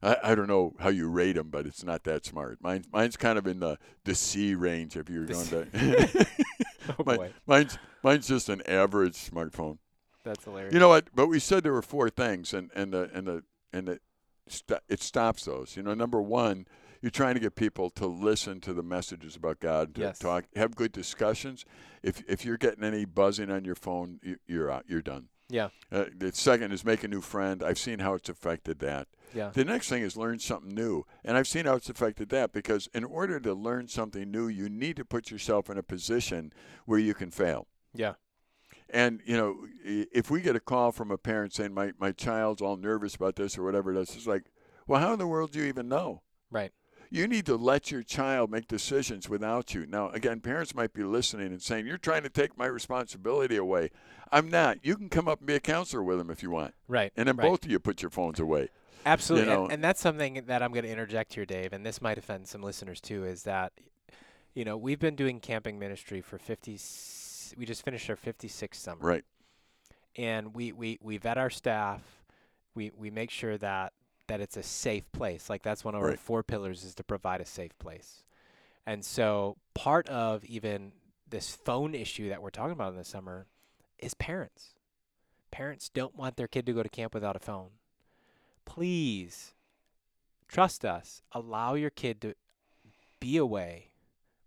I, 0.02 0.18
I 0.24 0.34
don't 0.36 0.48
know 0.48 0.74
how 0.80 0.90
you 0.90 1.08
rate 1.08 1.34
them, 1.34 1.50
but 1.52 1.68
it's 1.68 1.84
not 1.84 2.04
that 2.06 2.26
smart. 2.26 2.58
Mine, 2.64 2.84
mine's 2.92 3.16
kind 3.16 3.38
of 3.38 3.46
in 3.46 3.60
the, 3.60 3.78
the 4.06 4.16
C 4.16 4.56
range 4.56 4.98
if 4.98 5.08
you're 5.08 5.28
going 5.28 5.46
to. 5.50 6.26
Oh 7.00 7.04
My- 7.06 7.16
boy, 7.18 7.32
mine's, 7.46 7.78
mine's 8.04 8.28
just 8.28 8.50
an 8.50 8.64
average 8.68 9.14
smartphone. 9.14 9.78
that's 10.24 10.44
hilarious. 10.44 10.74
You 10.74 10.80
know 10.80 10.90
what? 10.90 11.10
But 11.14 11.28
we 11.28 11.38
said 11.40 11.64
there 11.64 11.74
were 11.74 11.82
four 11.84 12.10
things, 12.10 12.54
and 12.56 12.72
and 12.76 12.92
the 12.92 13.10
and 13.14 13.28
the 13.28 13.44
and 13.72 13.88
the 13.88 14.00
st- 14.48 14.82
it 14.90 15.02
stops 15.02 15.46
those. 15.46 15.76
You 15.78 15.84
know, 15.84 15.94
number 15.94 16.22
one, 16.22 16.68
you're 17.02 17.10
trying 17.12 17.34
to 17.34 17.40
get 17.40 17.56
people 17.56 17.90
to 17.92 18.06
listen 18.08 18.62
to 18.62 18.74
the 18.74 18.84
messages 18.84 19.36
about 19.36 19.60
God, 19.60 19.96
to 19.96 20.02
Yes. 20.02 20.20
talk, 20.20 20.46
have 20.56 20.76
good 20.76 20.92
discussions. 20.92 21.66
If 22.02 22.24
if 22.30 22.46
you're 22.46 22.58
getting 22.58 22.84
any 22.84 23.06
buzzing 23.06 23.50
on 23.52 23.66
your 23.66 23.76
phone, 23.76 24.20
you, 24.24 24.38
you're 24.48 24.72
out. 24.72 24.86
You're 24.88 25.02
done. 25.02 25.28
Yeah. 25.50 25.70
Uh, 25.92 26.06
the 26.16 26.32
second 26.34 26.72
is 26.72 26.86
make 26.86 27.04
a 27.04 27.08
new 27.08 27.22
friend. 27.22 27.62
I've 27.62 27.78
seen 27.78 28.00
how 28.00 28.14
it's 28.16 28.30
affected 28.30 28.80
that. 28.80 29.08
yeah, 29.36 29.50
The 29.54 29.66
next 29.66 29.90
thing 29.90 30.02
is 30.02 30.16
learn 30.16 30.40
something 30.40 30.74
new. 30.74 31.04
And 31.24 31.38
I've 31.38 31.48
seen 31.48 31.66
how 31.66 31.76
it's 31.76 31.90
affected 31.90 32.30
that 32.30 32.54
because 32.54 32.88
in 32.94 33.04
order 33.04 33.40
to 33.42 33.54
learn 33.54 33.88
something 33.90 34.32
new, 34.32 34.48
you 34.48 34.70
need 34.70 34.96
to 34.96 35.06
put 35.06 35.30
yourself 35.30 35.70
in 35.70 35.78
a 35.78 35.84
position 35.84 36.54
where 36.86 36.98
you 37.00 37.14
can 37.14 37.30
fail. 37.30 37.68
yeah, 37.94 38.14
And, 38.90 39.22
you 39.26 39.36
know, 39.36 39.66
if 39.84 40.30
we 40.30 40.42
get 40.42 40.56
a 40.56 40.60
call 40.60 40.92
from 40.92 41.12
a 41.12 41.18
parent 41.18 41.54
saying, 41.54 41.74
my, 41.74 41.94
my 42.00 42.12
child's 42.12 42.62
all 42.62 42.78
nervous 42.78 43.16
about 43.16 43.36
this 43.36 43.58
or 43.58 43.64
whatever 43.64 43.92
it 43.94 44.00
is, 44.00 44.16
it's 44.16 44.28
like, 44.28 44.44
well, 44.88 45.00
how 45.00 45.14
in 45.14 45.20
the 45.20 45.28
world 45.28 45.52
do 45.52 45.60
you 45.60 45.66
even 45.66 45.88
know? 45.88 46.22
right. 46.52 46.72
You 47.10 47.28
need 47.28 47.46
to 47.46 47.58
let 47.58 47.92
your 47.92 48.02
child 48.02 48.50
make 48.50 48.68
decisions 48.68 49.30
without 49.30 49.76
you. 49.76 49.86
Now, 49.86 50.10
again, 50.10 50.40
parents 50.40 50.74
might 50.74 50.94
be 50.94 51.04
listening 51.04 51.48
and 51.48 51.62
saying, 51.62 51.86
You're 51.86 52.00
trying 52.00 52.24
to 52.24 52.30
take 52.30 52.58
my 52.58 52.66
responsibility 52.66 53.56
away. 53.56 53.92
I'm 54.32 54.50
not. 54.50 54.84
You 54.84 54.96
can 54.96 55.10
come 55.10 55.28
up 55.28 55.38
and 55.38 55.46
be 55.46 55.54
a 55.54 55.60
counselor 55.60 56.02
with 56.02 56.18
them 56.18 56.32
if 56.32 56.42
you 56.42 56.50
want. 56.50 56.74
Right. 56.88 57.14
And 57.16 57.28
then 57.28 57.36
right. 57.36 57.48
both 57.48 57.66
of 57.66 57.72
you 57.72 57.78
put 57.78 58.02
your 58.02 58.10
phones 58.10 58.40
away. 58.40 58.70
Absolutely. 59.06 59.48
know- 59.48 59.66
and, 59.66 59.74
and 59.74 59.84
that's 59.84 60.02
something 60.02 60.42
that 60.48 60.64
I'm 60.64 60.72
going 60.72 60.86
to 60.86 60.92
interject 60.92 61.36
here, 61.36 61.46
Dave, 61.46 61.72
and 61.72 61.86
this 61.86 62.02
might 62.02 62.18
offend 62.18 62.48
some 62.48 62.64
listeners 62.64 63.00
too, 63.00 63.26
is 63.26 63.44
that, 63.44 63.74
you 64.56 64.66
know, 64.66 64.76
we've 64.76 65.00
been 65.00 65.16
doing 65.16 65.40
camping 65.40 65.78
ministry 65.78 66.20
for 66.20 66.40
50, 66.40 66.78
we 67.58 67.66
just 67.66 67.84
finished 67.84 68.10
our 68.10 68.16
56th 68.16 68.76
summer. 68.76 69.02
Right. 69.02 69.24
And 70.16 70.54
we, 70.54 70.72
we, 70.72 71.00
we 71.02 71.18
vet 71.18 71.38
our 71.38 71.50
staff. 71.50 72.02
We, 72.76 72.92
we 72.96 73.10
make 73.10 73.30
sure 73.30 73.58
that, 73.58 73.94
that 74.28 74.42
it's 74.42 74.58
a 74.58 74.64
safe 74.64 75.12
place. 75.12 75.50
Like 75.50 75.64
that's 75.64 75.84
one 75.84 75.96
of 75.96 76.02
our 76.02 76.16
four 76.18 76.44
pillars 76.44 76.84
is 76.84 76.96
to 76.96 77.04
provide 77.04 77.42
a 77.42 77.46
safe 77.46 77.78
place. 77.80 78.24
And 78.86 79.04
so 79.04 79.58
part 79.74 80.08
of 80.10 80.44
even 80.46 80.92
this 81.30 81.56
phone 81.56 81.96
issue 81.96 82.30
that 82.30 82.42
we're 82.42 82.50
talking 82.50 82.74
about 82.74 82.92
in 82.92 82.98
the 82.98 83.04
summer 83.04 83.48
is 83.98 84.14
parents. 84.14 84.76
Parents 85.52 85.90
don't 85.90 86.16
want 86.16 86.36
their 86.36 86.48
kid 86.48 86.66
to 86.66 86.74
go 86.74 86.84
to 86.84 86.90
camp 86.90 87.14
without 87.14 87.36
a 87.36 87.40
phone. 87.40 87.70
Please 88.66 89.54
trust 90.48 90.86
us. 90.86 91.22
Allow 91.32 91.76
your 91.76 91.90
kid 91.90 92.22
to 92.22 92.36
be 93.20 93.38
away. 93.38 93.90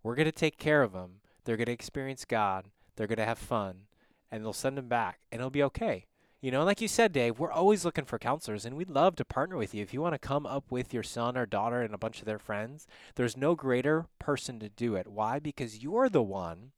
We're 0.03 0.15
going 0.15 0.25
to 0.25 0.31
take 0.31 0.57
care 0.57 0.83
of 0.83 0.93
them. 0.93 1.21
They're 1.43 1.57
going 1.57 1.67
to 1.67 1.71
experience 1.71 2.25
God. 2.25 2.65
They're 2.97 3.07
going 3.07 3.17
to 3.17 3.25
have 3.25 3.39
fun. 3.39 3.83
And 4.29 4.43
they'll 4.43 4.51
send 4.51 4.77
them 4.77 4.89
back. 4.89 5.19
And 5.31 5.39
it'll 5.39 5.49
be 5.49 5.63
okay. 5.63 6.05
You 6.41 6.51
know, 6.51 6.63
like 6.63 6.81
you 6.81 6.87
said, 6.87 7.13
Dave, 7.13 7.39
we're 7.39 7.51
always 7.51 7.83
looking 7.83 8.05
for 8.05 8.19
counselors, 8.19 8.63
and 8.63 8.77
we'd 8.77 8.91
love 8.91 9.15
to 9.15 9.25
partner 9.25 9.57
with 9.57 9.73
you. 9.73 9.81
If 9.81 9.91
you 9.91 10.01
want 10.01 10.13
to 10.13 10.19
come 10.19 10.45
up 10.45 10.65
with 10.69 10.93
your 10.93 11.01
son 11.01 11.35
or 11.35 11.47
daughter 11.47 11.81
and 11.81 11.95
a 11.95 11.97
bunch 11.97 12.19
of 12.19 12.25
their 12.25 12.37
friends, 12.37 12.85
there's 13.15 13.35
no 13.35 13.55
greater 13.55 14.05
person 14.19 14.59
to 14.59 14.69
do 14.69 14.93
it. 14.93 15.07
Why? 15.07 15.39
Because 15.39 15.81
you're 15.81 16.09
the 16.09 16.21
one 16.21 16.73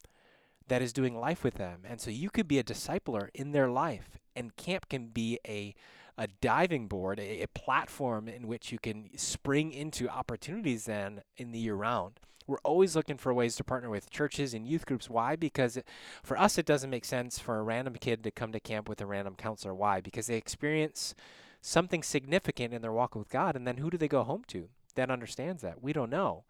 that 0.70 0.82
is 0.82 0.94
doing 0.94 1.20
life 1.20 1.44
with 1.44 1.56
them. 1.56 1.82
And 1.84 2.00
so 2.00 2.10
you 2.10 2.30
could 2.30 2.48
be 2.48 2.60
a 2.60 2.64
discipler 2.64 3.28
in 3.34 3.52
their 3.52 3.70
life. 3.70 4.18
And 4.34 4.56
camp 4.56 4.88
can 4.88 5.08
be 5.08 5.40
a 5.46 5.76
a 6.18 6.28
diving 6.42 6.88
board, 6.88 7.18
a, 7.18 7.44
a 7.44 7.48
platform 7.48 8.28
in 8.28 8.46
which 8.46 8.74
you 8.74 8.78
can 8.78 9.10
spring 9.18 9.72
into 9.72 10.10
opportunities 10.10 10.84
then 10.84 11.22
in 11.38 11.54
the 11.54 11.60
year 11.60 11.76
round. 11.76 12.20
We're 12.50 12.58
always 12.64 12.96
looking 12.96 13.18
for 13.18 13.34
ways 13.34 13.56
to 13.58 13.64
partner 13.64 13.92
with 13.92 14.10
churches 14.10 14.56
and 14.56 14.68
youth 14.68 14.88
groups. 14.88 15.10
Why? 15.10 15.36
Because 15.36 15.78
it, 15.78 15.88
for 16.24 16.38
us, 16.38 16.58
it 16.58 16.66
doesn't 16.66 16.90
make 16.90 17.06
sense 17.06 17.38
for 17.38 17.60
a 17.60 17.64
random 17.64 17.94
kid 17.94 18.24
to 18.24 18.32
come 18.32 18.52
to 18.52 18.60
camp 18.60 18.90
with 18.90 19.00
a 19.02 19.06
random 19.06 19.36
counselor. 19.36 19.76
Why? 19.76 20.02
Because 20.02 20.26
they 20.26 20.36
experience 20.36 21.14
something 21.62 22.02
significant 22.02 22.74
in 22.74 22.82
their 22.82 22.92
walk 22.92 23.16
with 23.16 23.30
God, 23.30 23.56
and 23.56 23.68
then 23.68 23.78
who 23.78 23.92
do 23.92 23.98
they 23.98 24.08
go 24.08 24.24
home 24.24 24.44
to 24.48 24.70
that 24.96 25.12
understands 25.12 25.62
that? 25.62 25.84
We 25.84 25.94
don't 25.94 26.10
know. 26.10 26.44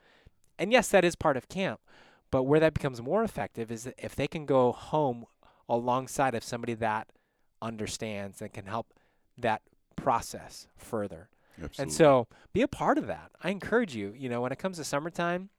And 0.58 0.72
yes, 0.72 0.88
that 0.90 1.04
is 1.04 1.16
part 1.16 1.36
of 1.36 1.50
camp, 1.50 1.82
but 2.32 2.44
where 2.44 2.60
that 2.60 2.74
becomes 2.74 3.02
more 3.02 3.24
effective 3.24 3.70
is 3.70 3.84
that 3.84 3.96
if 3.98 4.16
they 4.16 4.28
can 4.28 4.46
go 4.46 4.72
home 4.72 5.26
alongside 5.68 6.34
of 6.34 6.44
somebody 6.44 6.76
that 6.76 7.08
understands 7.62 8.42
and 8.42 8.54
can 8.54 8.66
help 8.66 8.94
that 9.38 9.62
process 9.96 10.68
further. 10.78 11.30
Absolutely. 11.58 11.84
And 11.84 11.92
so 11.92 12.28
be 12.54 12.62
a 12.62 12.68
part 12.68 12.98
of 12.98 13.08
that. 13.08 13.32
I 13.44 13.50
encourage 13.50 13.96
you, 13.96 14.14
you 14.16 14.30
know, 14.30 14.42
when 14.42 14.52
it 14.52 14.60
comes 14.60 14.78
to 14.78 14.84
summertime, 14.84 15.50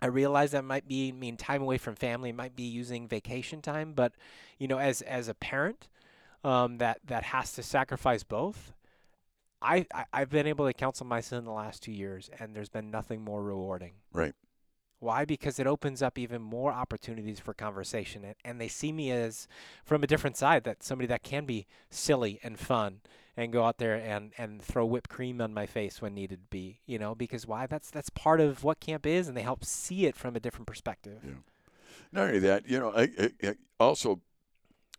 I 0.00 0.06
realize 0.06 0.52
that 0.52 0.64
might 0.64 0.86
be 0.86 1.12
mean 1.12 1.36
time 1.36 1.62
away 1.62 1.78
from 1.78 1.94
family, 1.94 2.32
might 2.32 2.54
be 2.54 2.62
using 2.62 3.08
vacation 3.08 3.60
time, 3.60 3.92
but 3.94 4.12
you 4.58 4.68
know, 4.68 4.78
as 4.78 5.02
as 5.02 5.28
a 5.28 5.34
parent 5.34 5.88
um, 6.44 6.78
that 6.78 7.00
that 7.04 7.24
has 7.24 7.52
to 7.54 7.62
sacrifice 7.62 8.22
both, 8.22 8.72
I, 9.60 9.86
I 9.92 10.04
I've 10.12 10.30
been 10.30 10.46
able 10.46 10.66
to 10.66 10.72
counsel 10.72 11.06
my 11.06 11.20
son 11.20 11.44
the 11.44 11.50
last 11.50 11.82
two 11.82 11.92
years, 11.92 12.30
and 12.38 12.54
there's 12.54 12.68
been 12.68 12.90
nothing 12.90 13.22
more 13.22 13.42
rewarding. 13.42 13.92
Right. 14.12 14.34
Why? 15.00 15.24
Because 15.24 15.60
it 15.60 15.66
opens 15.66 16.02
up 16.02 16.18
even 16.18 16.42
more 16.42 16.72
opportunities 16.72 17.38
for 17.38 17.54
conversation, 17.54 18.24
and, 18.24 18.34
and 18.44 18.60
they 18.60 18.68
see 18.68 18.92
me 18.92 19.10
as 19.12 19.46
from 19.84 20.02
a 20.02 20.08
different 20.08 20.36
side, 20.36 20.64
that 20.64 20.82
somebody 20.82 21.06
that 21.06 21.22
can 21.22 21.44
be 21.44 21.66
silly 21.88 22.40
and 22.42 22.58
fun, 22.58 23.00
and 23.38 23.52
go 23.52 23.64
out 23.64 23.78
there 23.78 23.94
and, 23.94 24.32
and 24.36 24.60
throw 24.60 24.84
whipped 24.84 25.08
cream 25.08 25.40
on 25.40 25.54
my 25.54 25.64
face 25.64 26.02
when 26.02 26.12
needed 26.12 26.50
be. 26.50 26.80
You 26.86 26.98
know, 26.98 27.14
because 27.14 27.46
why? 27.46 27.66
That's 27.66 27.90
that's 27.90 28.10
part 28.10 28.40
of 28.40 28.64
what 28.64 28.80
camp 28.80 29.06
is, 29.06 29.28
and 29.28 29.36
they 29.36 29.42
help 29.42 29.64
see 29.64 30.04
it 30.06 30.16
from 30.16 30.36
a 30.36 30.40
different 30.40 30.66
perspective. 30.66 31.20
Yeah. 31.24 31.30
Not 32.10 32.26
only 32.28 32.38
that, 32.40 32.68
you 32.68 32.78
know, 32.78 32.92
I, 32.94 33.02
I, 33.18 33.30
I 33.42 33.54
also 33.78 34.20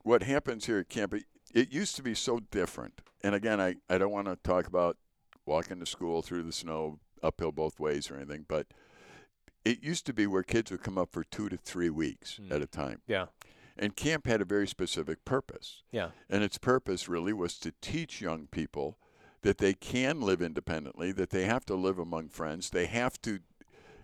what 0.03 0.23
happens 0.23 0.65
here 0.65 0.79
at 0.79 0.89
camp, 0.89 1.13
it, 1.13 1.25
it 1.53 1.71
used 1.71 1.95
to 1.97 2.03
be 2.03 2.13
so 2.15 2.39
different. 2.51 3.01
And 3.23 3.35
again, 3.35 3.59
I, 3.59 3.75
I 3.89 3.97
don't 3.97 4.11
want 4.11 4.27
to 4.27 4.37
talk 4.37 4.65
about 4.67 4.97
walking 5.45 5.79
to 5.79 5.85
school 5.85 6.21
through 6.21 6.43
the 6.43 6.53
snow 6.53 6.99
uphill 7.21 7.51
both 7.51 7.79
ways 7.79 8.09
or 8.09 8.15
anything, 8.15 8.45
but 8.47 8.67
it 9.65 9.83
used 9.83 10.05
to 10.05 10.13
be 10.13 10.25
where 10.25 10.43
kids 10.43 10.71
would 10.71 10.83
come 10.83 10.97
up 10.97 11.11
for 11.11 11.23
two 11.25 11.49
to 11.49 11.57
three 11.57 11.89
weeks 11.89 12.39
Mm. 12.41 12.51
at 12.55 12.61
a 12.61 12.67
time. 12.67 13.01
Yeah. 13.07 13.25
And 13.81 13.95
camp 13.95 14.27
had 14.27 14.41
a 14.41 14.45
very 14.45 14.67
specific 14.67 15.23
purpose. 15.23 15.83
Yeah. 15.89 16.09
And 16.29 16.43
its 16.43 16.57
purpose 16.57 17.07
really 17.07 17.31
was 17.31 17.57
to 17.59 17.71
teach 17.81 18.19
young 18.19 18.47
people 18.47 18.97
that 19.41 19.57
they 19.57 19.73
can 19.73 20.19
live 20.19 20.41
independently, 20.41 21.13
that 21.13 21.29
they 21.29 21.45
have 21.45 21.65
to 21.67 21.75
live 21.75 21.97
among 21.97 22.27
friends, 22.27 22.69
they 22.69 22.87
have 22.87 23.21
to. 23.21 23.39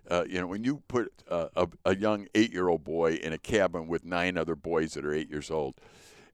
Uh, 0.09 0.23
you 0.29 0.39
know, 0.39 0.45
when 0.45 0.63
you 0.63 0.83
put 0.87 1.11
uh, 1.29 1.47
a, 1.55 1.67
a 1.83 1.95
young 1.95 2.27
eight-year-old 2.35 2.83
boy 2.83 3.15
in 3.15 3.33
a 3.33 3.39
cabin 3.39 3.87
with 3.87 4.05
nine 4.05 4.37
other 4.37 4.55
boys 4.55 4.93
that 4.93 5.03
are 5.03 5.11
eight 5.11 5.31
years 5.31 5.49
old, 5.49 5.75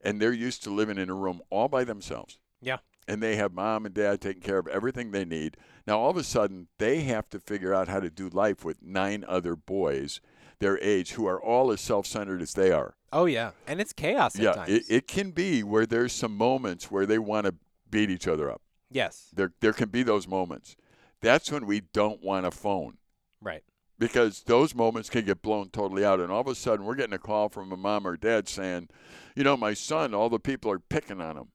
and 0.02 0.22
they're 0.22 0.34
used 0.34 0.62
to 0.62 0.70
living 0.70 0.98
in 0.98 1.10
a 1.10 1.16
room 1.16 1.42
all 1.50 1.70
by 1.70 1.86
themselves. 1.86 2.38
Yeah. 2.62 2.80
And 3.08 3.24
they 3.24 3.38
have 3.38 3.54
mom 3.54 3.86
and 3.86 3.96
dad 3.96 4.20
taking 4.20 4.42
care 4.42 4.60
of 4.60 4.68
everything 4.68 5.12
they 5.12 5.26
need. 5.26 5.56
Now, 5.88 6.00
all 6.00 6.10
of 6.10 6.18
a 6.18 6.24
sudden, 6.24 6.68
they 6.80 7.02
have 7.04 7.30
to 7.30 7.40
figure 7.40 7.74
out 7.74 7.88
how 7.88 8.02
to 8.02 8.10
do 8.10 8.28
life 8.28 8.66
with 8.66 8.84
nine 8.84 9.24
other 9.28 9.56
boys 9.56 10.20
their 10.62 10.80
age 10.82 11.12
who 11.12 11.26
are 11.28 11.42
all 11.42 11.72
as 11.72 11.82
self-centered 11.82 12.42
as 12.42 12.54
they 12.54 12.72
are. 12.72 12.94
Oh 13.12 13.26
yeah, 13.26 13.52
and 13.68 13.82
it's 13.82 13.92
chaos 13.92 14.38
yeah, 14.40 14.64
it, 14.68 14.84
it 14.88 15.08
can 15.08 15.32
be 15.32 15.64
where 15.64 15.86
there's 15.86 16.14
some 16.14 16.38
moments 16.38 16.90
where 16.90 17.06
they 17.06 17.20
want 17.20 17.46
to 17.48 17.56
beat 17.90 18.10
each 18.10 18.28
other 18.28 18.50
up. 18.50 18.62
yes. 18.90 19.28
There, 19.34 19.52
there 19.60 19.74
can 19.74 19.90
be 19.90 20.04
those 20.04 20.28
moments. 20.28 20.78
That's 21.20 21.52
when 21.52 21.66
we 21.66 21.82
don't 21.82 22.24
want 22.24 22.46
a 22.46 22.52
phone 22.52 22.98
Right. 23.42 23.64
because 24.00 24.44
those 24.44 24.74
moments 24.74 25.10
can 25.10 25.26
get 25.26 25.42
blown 25.42 25.70
totally 25.72 26.06
out. 26.06 26.20
And 26.22 26.32
all 26.32 26.42
of 26.42 26.48
a 26.48 26.56
sudden, 26.56 26.86
we're 26.86 26.96
getting 26.96 27.14
a 27.14 27.20
call 27.20 27.50
from 27.50 27.72
a 27.72 27.78
mom 27.78 28.08
or 28.08 28.16
dad 28.16 28.48
saying, 28.48 28.88
you 29.36 29.44
know, 29.44 29.58
my 29.58 29.74
son, 29.74 30.14
all 30.14 30.30
the 30.30 30.40
people 30.40 30.72
are 30.72 30.80
picking 30.80 31.20
on 31.22 31.36
him. 31.38 31.48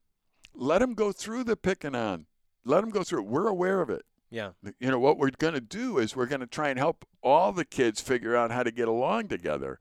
Let 0.55 0.83
him 0.83 0.95
go 0.95 1.11
through 1.12 1.45
the 1.45 1.57
picking 1.57 1.95
on. 1.95 2.27
Let 2.64 2.83
him 2.85 2.90
go 2.90 3.03
through 3.03 3.21
it. 3.23 3.27
We're 3.29 3.49
aware 3.49 3.81
of 3.81 3.88
it. 3.90 4.05
Yeah. 4.31 4.51
You 4.81 4.91
know, 4.91 4.99
what 4.99 5.19
we're 5.19 5.31
going 5.31 5.55
to 5.55 5.61
do 5.61 5.99
is 5.99 6.17
we're 6.17 6.27
going 6.27 6.41
to 6.41 6.47
try 6.47 6.69
and 6.69 6.79
help 6.79 7.05
all 7.23 7.53
the 7.53 7.65
kids 7.65 8.01
figure 8.01 8.37
out 8.37 8.51
how 8.51 8.62
to 8.62 8.71
get 8.71 8.89
along 8.89 9.29
together 9.29 9.79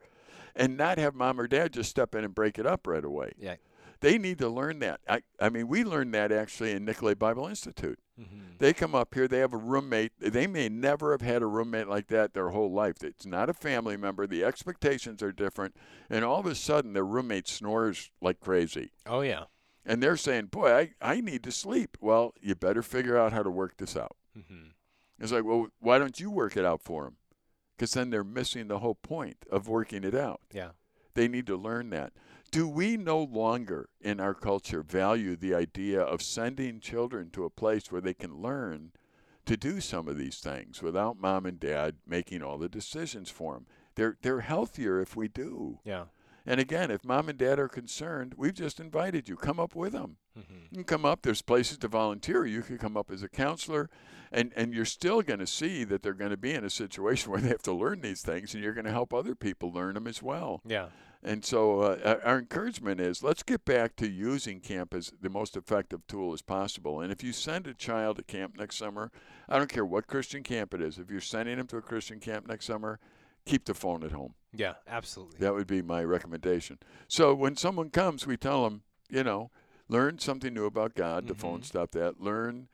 and 0.56 0.78
not 0.78 0.98
have 0.98 1.16
mom 1.16 1.40
or 1.40 1.48
dad 1.48 1.74
just 1.74 1.90
step 1.90 2.16
in 2.16 2.24
and 2.24 2.36
break 2.36 2.58
it 2.60 2.66
up 2.66 2.88
right 2.88 3.04
away. 3.04 3.34
Yeah. 3.38 3.56
They 4.02 4.18
need 4.18 4.38
to 4.40 4.50
learn 4.50 4.80
that. 4.80 5.00
I, 5.08 5.22
I 5.40 5.50
mean, 5.50 5.68
we 5.68 5.84
learned 5.84 6.14
that 6.14 6.32
actually 6.32 6.72
in 6.74 6.86
Nicolet 6.86 7.18
Bible 7.18 7.48
Institute. 7.48 7.98
Mm-hmm. 8.20 8.58
They 8.60 8.72
come 8.72 8.94
up 8.94 9.14
here, 9.14 9.28
they 9.28 9.40
have 9.40 9.54
a 9.54 9.58
roommate. 9.58 10.12
They 10.20 10.48
may 10.48 10.70
never 10.70 11.12
have 11.12 11.22
had 11.22 11.42
a 11.42 11.48
roommate 11.48 11.88
like 11.88 12.08
that 12.08 12.34
their 12.34 12.50
whole 12.50 12.72
life. 12.72 13.04
It's 13.04 13.26
not 13.26 13.50
a 13.50 13.54
family 13.54 13.98
member. 13.98 14.28
The 14.28 14.44
expectations 14.44 15.24
are 15.24 15.32
different. 15.32 15.76
And 16.10 16.24
all 16.24 16.40
of 16.40 16.46
a 16.46 16.56
sudden, 16.56 16.94
their 16.94 17.06
roommate 17.06 17.48
snores 17.48 18.12
like 18.22 18.40
crazy. 18.40 18.92
Oh 19.06 19.22
yeah. 19.22 19.46
And 19.86 20.02
they're 20.02 20.18
saying, 20.18 20.48
boy, 20.48 20.72
I, 20.72 20.92
I 21.02 21.22
need 21.22 21.44
to 21.44 21.52
sleep. 21.52 21.98
Well, 22.00 22.34
you 22.42 22.56
better 22.56 22.82
figure 22.82 23.18
out 23.18 23.34
how 23.34 23.44
to 23.44 23.52
work 23.52 23.78
this 23.78 23.96
out. 23.96 24.16
Mm-hmm. 24.38 24.70
It's 25.20 25.32
like, 25.32 25.46
well, 25.46 25.68
why 25.80 25.98
don't 25.98 26.20
you 26.20 26.30
work 26.30 26.58
it 26.58 26.66
out 26.66 26.82
for 26.82 27.06
them? 27.06 27.18
Because 27.76 27.94
then 27.94 28.10
they're 28.10 28.24
missing 28.24 28.68
the 28.68 28.80
whole 28.80 28.96
point 28.96 29.38
of 29.50 29.68
working 29.68 30.04
it 30.04 30.16
out. 30.16 30.42
Yeah. 30.52 30.70
They 31.14 31.28
need 31.28 31.48
to 31.48 31.56
learn 31.56 31.90
that. 31.92 32.14
Do 32.52 32.68
we 32.68 32.96
no 32.96 33.20
longer 33.22 33.90
in 34.00 34.20
our 34.20 34.34
culture 34.34 34.82
value 34.82 35.36
the 35.36 35.56
idea 35.56 36.02
of 36.02 36.22
sending 36.22 36.80
children 36.80 37.30
to 37.32 37.44
a 37.44 37.50
place 37.50 37.92
where 37.92 38.02
they 38.02 38.14
can 38.14 38.42
learn 38.42 38.92
to 39.46 39.58
do 39.58 39.82
some 39.82 40.08
of 40.08 40.18
these 40.18 40.40
things 40.40 40.82
without 40.82 41.20
mom 41.20 41.46
and 41.46 41.60
dad 41.60 41.96
making 42.08 42.42
all 42.42 42.58
the 42.58 42.70
decisions 42.70 43.30
for 43.30 43.54
them? 43.54 43.66
They're, 43.96 44.18
they're 44.22 44.42
healthier 44.42 45.02
if 45.02 45.16
we 45.16 45.28
do. 45.28 45.80
Yeah. 45.84 46.06
And 46.46 46.60
again, 46.60 46.92
if 46.92 47.04
mom 47.04 47.30
and 47.30 47.38
dad 47.38 47.60
are 47.60 47.68
concerned, 47.68 48.34
we've 48.38 48.54
just 48.54 48.80
invited 48.80 49.28
you. 49.28 49.36
Come 49.36 49.60
up 49.60 49.76
with 49.76 49.94
them. 49.94 50.18
Mm-hmm. 50.38 50.54
You 50.72 50.76
can 50.78 50.84
come 50.84 51.06
up. 51.06 51.22
There's 51.22 51.42
places 51.42 51.78
to 51.80 51.88
volunteer. 51.88 52.46
You 52.46 52.62
can 52.62 52.78
come 52.78 52.96
up 52.96 53.10
as 53.10 53.24
a 53.24 53.30
counselor, 53.30 53.90
and 54.32 54.52
and 54.56 54.74
you're 54.74 54.86
still 54.86 55.22
going 55.22 55.40
to 55.40 55.48
see 55.48 55.84
that 55.86 56.04
they're 56.04 56.14
going 56.14 56.32
to 56.32 56.38
be 56.38 56.54
in 56.54 56.64
a 56.64 56.70
situation 56.70 57.32
where 57.32 57.42
they 57.42 57.50
have 57.50 57.64
to 57.64 57.74
learn 57.74 58.02
these 58.02 58.22
things, 58.22 58.54
and 58.54 58.64
you're 58.64 58.74
going 58.74 58.86
to 58.86 58.92
help 58.92 59.14
other 59.14 59.36
people 59.36 59.72
learn 59.72 59.96
them 59.96 60.08
as 60.08 60.22
well. 60.22 60.62
Yeah. 60.66 60.88
And 61.24 61.44
so, 61.44 61.80
uh, 61.80 62.20
our 62.24 62.38
encouragement 62.38 63.02
is 63.02 63.24
let's 63.24 63.42
get 63.42 63.66
back 63.66 63.96
to 63.96 64.08
using 64.08 64.60
camp 64.60 64.94
as 64.94 65.12
the 65.20 65.30
most 65.30 65.58
effective 65.58 66.06
tool 66.06 66.34
as 66.34 66.44
possible. 66.44 67.02
And 67.02 67.12
if 67.12 67.24
you 67.24 67.34
send 67.34 67.66
a 67.66 67.74
child 67.74 68.18
to 68.18 68.24
camp 68.24 68.58
next 68.60 68.76
summer, 68.76 69.12
I 69.50 69.58
don't 69.58 69.70
care 69.70 69.86
what 69.86 70.06
Christian 70.06 70.44
camp 70.44 70.76
it 70.76 70.82
is. 70.82 71.00
If 71.00 71.10
you're 71.10 71.22
sending 71.22 71.58
them 71.58 71.66
to 71.68 71.78
a 71.78 71.82
Christian 71.82 72.20
camp 72.20 72.48
next 72.48 72.66
summer, 72.66 73.00
keep 73.46 73.66
the 73.66 73.74
phone 73.74 74.04
at 74.04 74.12
home. 74.12 74.34
Yeah. 74.54 74.74
Absolutely. 74.88 75.38
That 75.40 75.54
would 75.54 75.68
be 75.68 75.82
my 75.82 76.04
recommendation. 76.04 76.80
So 77.08 77.34
when 77.34 77.56
someone 77.58 77.90
comes, 77.90 78.26
we 78.26 78.38
tell 78.38 78.64
them, 78.64 78.84
you 79.10 79.24
know, 79.24 79.52
learn 79.90 80.18
something 80.20 80.54
new 80.54 80.66
about 80.66 80.96
God. 80.96 81.28
The 81.28 81.36
phone 81.36 81.62
Mhm. 81.62 81.66
stop 81.66 81.92
that. 81.92 82.20
Learn, 82.22 82.68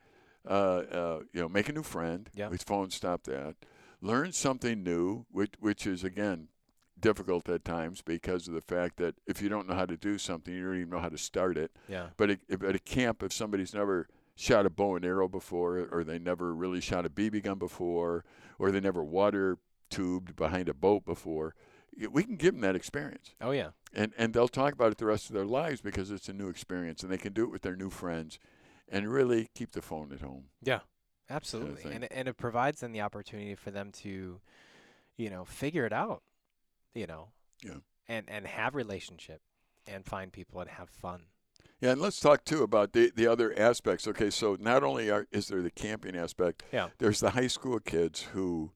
uh, 0.48 0.52
uh, 0.52 1.20
you 1.32 1.40
know, 1.40 1.48
make 1.48 1.68
a 1.68 1.72
new 1.72 1.82
friend. 1.82 2.30
Yeah. 2.34 2.48
With 2.48 2.62
phone 2.62 2.90
stop 2.90 3.24
that. 3.24 3.56
Learn 4.00 4.32
something 4.32 4.82
new, 4.82 5.26
which 5.30 5.52
which 5.60 5.86
is 5.86 6.02
again 6.04 6.48
difficult 6.98 7.48
at 7.48 7.64
times 7.64 8.00
because 8.00 8.46
of 8.46 8.54
the 8.54 8.60
fact 8.60 8.96
that 8.96 9.16
if 9.26 9.42
you 9.42 9.48
don't 9.48 9.68
know 9.68 9.74
how 9.74 9.86
to 9.86 9.96
do 9.96 10.18
something, 10.18 10.54
you 10.54 10.64
don't 10.64 10.76
even 10.76 10.90
know 10.90 11.00
how 11.00 11.08
to 11.08 11.18
start 11.18 11.56
it. 11.58 11.72
Yeah. 11.88 12.10
But 12.16 12.30
it, 12.30 12.40
at 12.48 12.76
a 12.76 12.78
camp, 12.78 13.22
if 13.24 13.32
somebody's 13.32 13.74
never 13.74 14.08
shot 14.36 14.66
a 14.66 14.70
bow 14.70 14.94
and 14.96 15.04
arrow 15.04 15.26
before, 15.28 15.88
or 15.90 16.04
they 16.04 16.18
never 16.18 16.54
really 16.54 16.80
shot 16.80 17.04
a 17.04 17.10
BB 17.10 17.40
gun 17.42 17.58
before, 17.58 18.24
or 18.58 18.70
they 18.70 18.80
never 18.80 19.02
water 19.02 19.58
tubed 19.92 20.36
behind 20.36 20.68
a 20.68 20.74
boat 20.74 21.04
before, 21.04 21.54
we 22.10 22.24
can 22.24 22.36
give 22.36 22.54
them 22.54 22.62
that 22.62 22.74
experience, 22.76 23.34
Oh 23.40 23.50
yeah. 23.50 23.70
and 23.92 24.12
and 24.16 24.32
they'll 24.34 24.48
talk 24.48 24.72
about 24.72 24.92
it 24.92 24.98
the 24.98 25.06
rest 25.06 25.28
of 25.28 25.34
their 25.34 25.44
lives 25.44 25.80
because 25.80 26.10
it's 26.10 26.28
a 26.28 26.32
new 26.32 26.48
experience, 26.48 27.02
and 27.02 27.12
they 27.12 27.18
can 27.18 27.32
do 27.32 27.44
it 27.44 27.50
with 27.50 27.62
their 27.62 27.76
new 27.76 27.90
friends, 27.90 28.38
and 28.88 29.12
really 29.12 29.50
keep 29.54 29.72
the 29.72 29.82
phone 29.82 30.12
at 30.12 30.20
home. 30.22 30.44
Yeah, 30.62 30.80
absolutely. 31.30 31.82
thing. 31.82 31.92
And 31.92 32.04
it- 32.04 32.12
and 32.14 32.28
it 32.28 32.36
provides 32.36 32.80
them 32.80 32.92
the 32.92 33.00
opportunity 33.02 33.54
for 33.54 33.70
them 33.70 33.92
to, 33.92 34.40
you 35.16 35.30
know, 35.30 35.44
figure 35.44 35.84
it 35.86 35.92
out, 35.92 36.22
you 36.94 37.06
know. 37.06 37.28
Yeah. 37.62 37.78
And 38.08 38.28
and 38.28 38.46
have 38.46 38.74
relationship 38.74 39.40
and 39.86 40.04
find 40.04 40.32
people 40.32 40.60
and 40.60 40.70
have 40.70 40.88
fun. 40.90 41.26
Yeah, 41.80 41.90
and 41.92 42.00
let's 42.00 42.20
talk 42.20 42.44
too 42.44 42.62
about 42.62 42.92
the 42.92 43.12
the 43.14 43.26
other 43.26 43.52
aspects. 43.58 44.06
Okay, 44.08 44.30
so 44.30 44.56
not 44.58 44.82
only 44.82 45.10
are, 45.10 45.26
is 45.30 45.48
there 45.48 45.62
the 45.62 45.70
camping 45.70 46.16
aspect, 46.16 46.62
Yeah. 46.72 46.88
there's 46.98 47.20
the 47.20 47.30
high 47.30 47.48
school 47.48 47.78
kids 47.80 48.22
who 48.32 48.72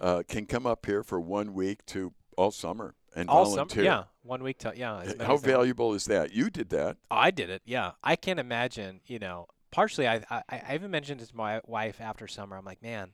uh, 0.00 0.22
can 0.26 0.46
come 0.46 0.66
up 0.66 0.86
here 0.86 1.02
for 1.02 1.20
one 1.20 1.54
week 1.54 1.84
to 1.86 2.12
all 2.36 2.50
summer 2.50 2.94
and 3.14 3.28
All 3.28 3.44
volunteer. 3.44 3.84
summer. 3.84 3.84
Yeah. 3.84 4.04
One 4.22 4.42
week 4.42 4.58
to 4.58 4.72
yeah. 4.74 4.94
How 4.94 5.00
as 5.00 5.14
they 5.16 5.26
want. 5.26 5.42
valuable 5.42 5.94
is 5.94 6.06
that? 6.06 6.32
You 6.32 6.50
did 6.50 6.70
that. 6.70 6.96
I 7.10 7.30
did 7.30 7.50
it. 7.50 7.62
Yeah, 7.64 7.92
I 8.02 8.16
can't 8.16 8.40
imagine. 8.40 9.00
You 9.06 9.18
know, 9.18 9.46
partially, 9.70 10.08
I, 10.08 10.22
I 10.30 10.42
I 10.50 10.74
even 10.74 10.90
mentioned 10.90 11.20
it 11.20 11.28
to 11.28 11.36
my 11.36 11.60
wife 11.66 12.00
after 12.00 12.26
summer. 12.26 12.56
I'm 12.56 12.64
like, 12.64 12.82
man, 12.82 13.10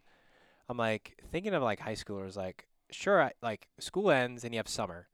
I'm 0.68 0.76
like 0.76 1.20
thinking 1.30 1.52
of 1.52 1.62
like 1.62 1.80
high 1.80 1.94
schoolers. 1.96 2.36
Like, 2.36 2.66
sure, 2.90 3.20
I, 3.22 3.32
like 3.42 3.66
school 3.78 4.10
ends 4.10 4.44
and 4.44 4.54
you 4.54 4.58
have 4.58 4.68
summer. 4.68 5.08